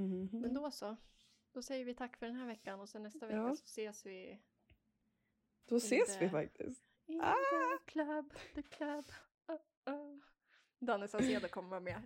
Mhm. 0.00 0.28
Men 0.40 0.54
då 0.54 0.70
så. 0.70 0.96
Då 1.52 1.62
säger 1.62 1.84
vi 1.84 1.94
tack 1.94 2.16
för 2.16 2.26
den 2.26 2.34
här 2.36 2.46
veckan 2.46 2.80
och 2.80 2.88
sen 2.88 3.02
nästa 3.02 3.26
vecka 3.26 3.36
Ja. 3.38 3.56
så 3.56 3.64
ses 3.64 4.06
vi 4.06 4.40
Då 5.64 5.76
ses 5.76 6.20
vi 6.22 6.28
faktiskt. 6.28 6.84
in 7.06 7.20
Ah! 7.20 7.34
the 7.34 7.92
club, 7.92 8.32
the 8.54 8.62
club. 8.62 9.04
Uh, 9.50 9.94
uh. 9.94 10.18
Danne 10.78 11.08
Saucedo 11.08 11.48
kommer 11.48 11.68
vara 11.68 11.80
med, 11.80 12.02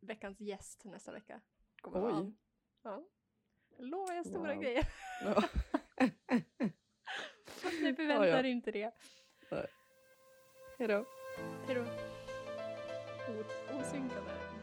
veckans 0.00 0.40
gäst 0.40 0.84
nästa 0.84 1.12
vecka. 1.12 1.40
Kommer 1.80 2.00
vara 2.00 2.10
Oj. 2.12 2.14
han. 2.16 2.36
Ja. 2.82 3.04
Lovar 3.78 4.14
jag 4.14 4.26
stora 4.26 4.54
Wow. 4.54 4.62
grejer. 4.62 4.84
Ja. 5.22 5.42
förväntar 7.46 8.04
Ja, 8.26 8.26
ja. 8.26 8.46
inte 8.46 8.70
det. 8.70 8.92
Hejdå. 10.78 11.04
Hejdå. 11.66 11.82
O- 13.28 13.78
Osynkade. 13.80 14.55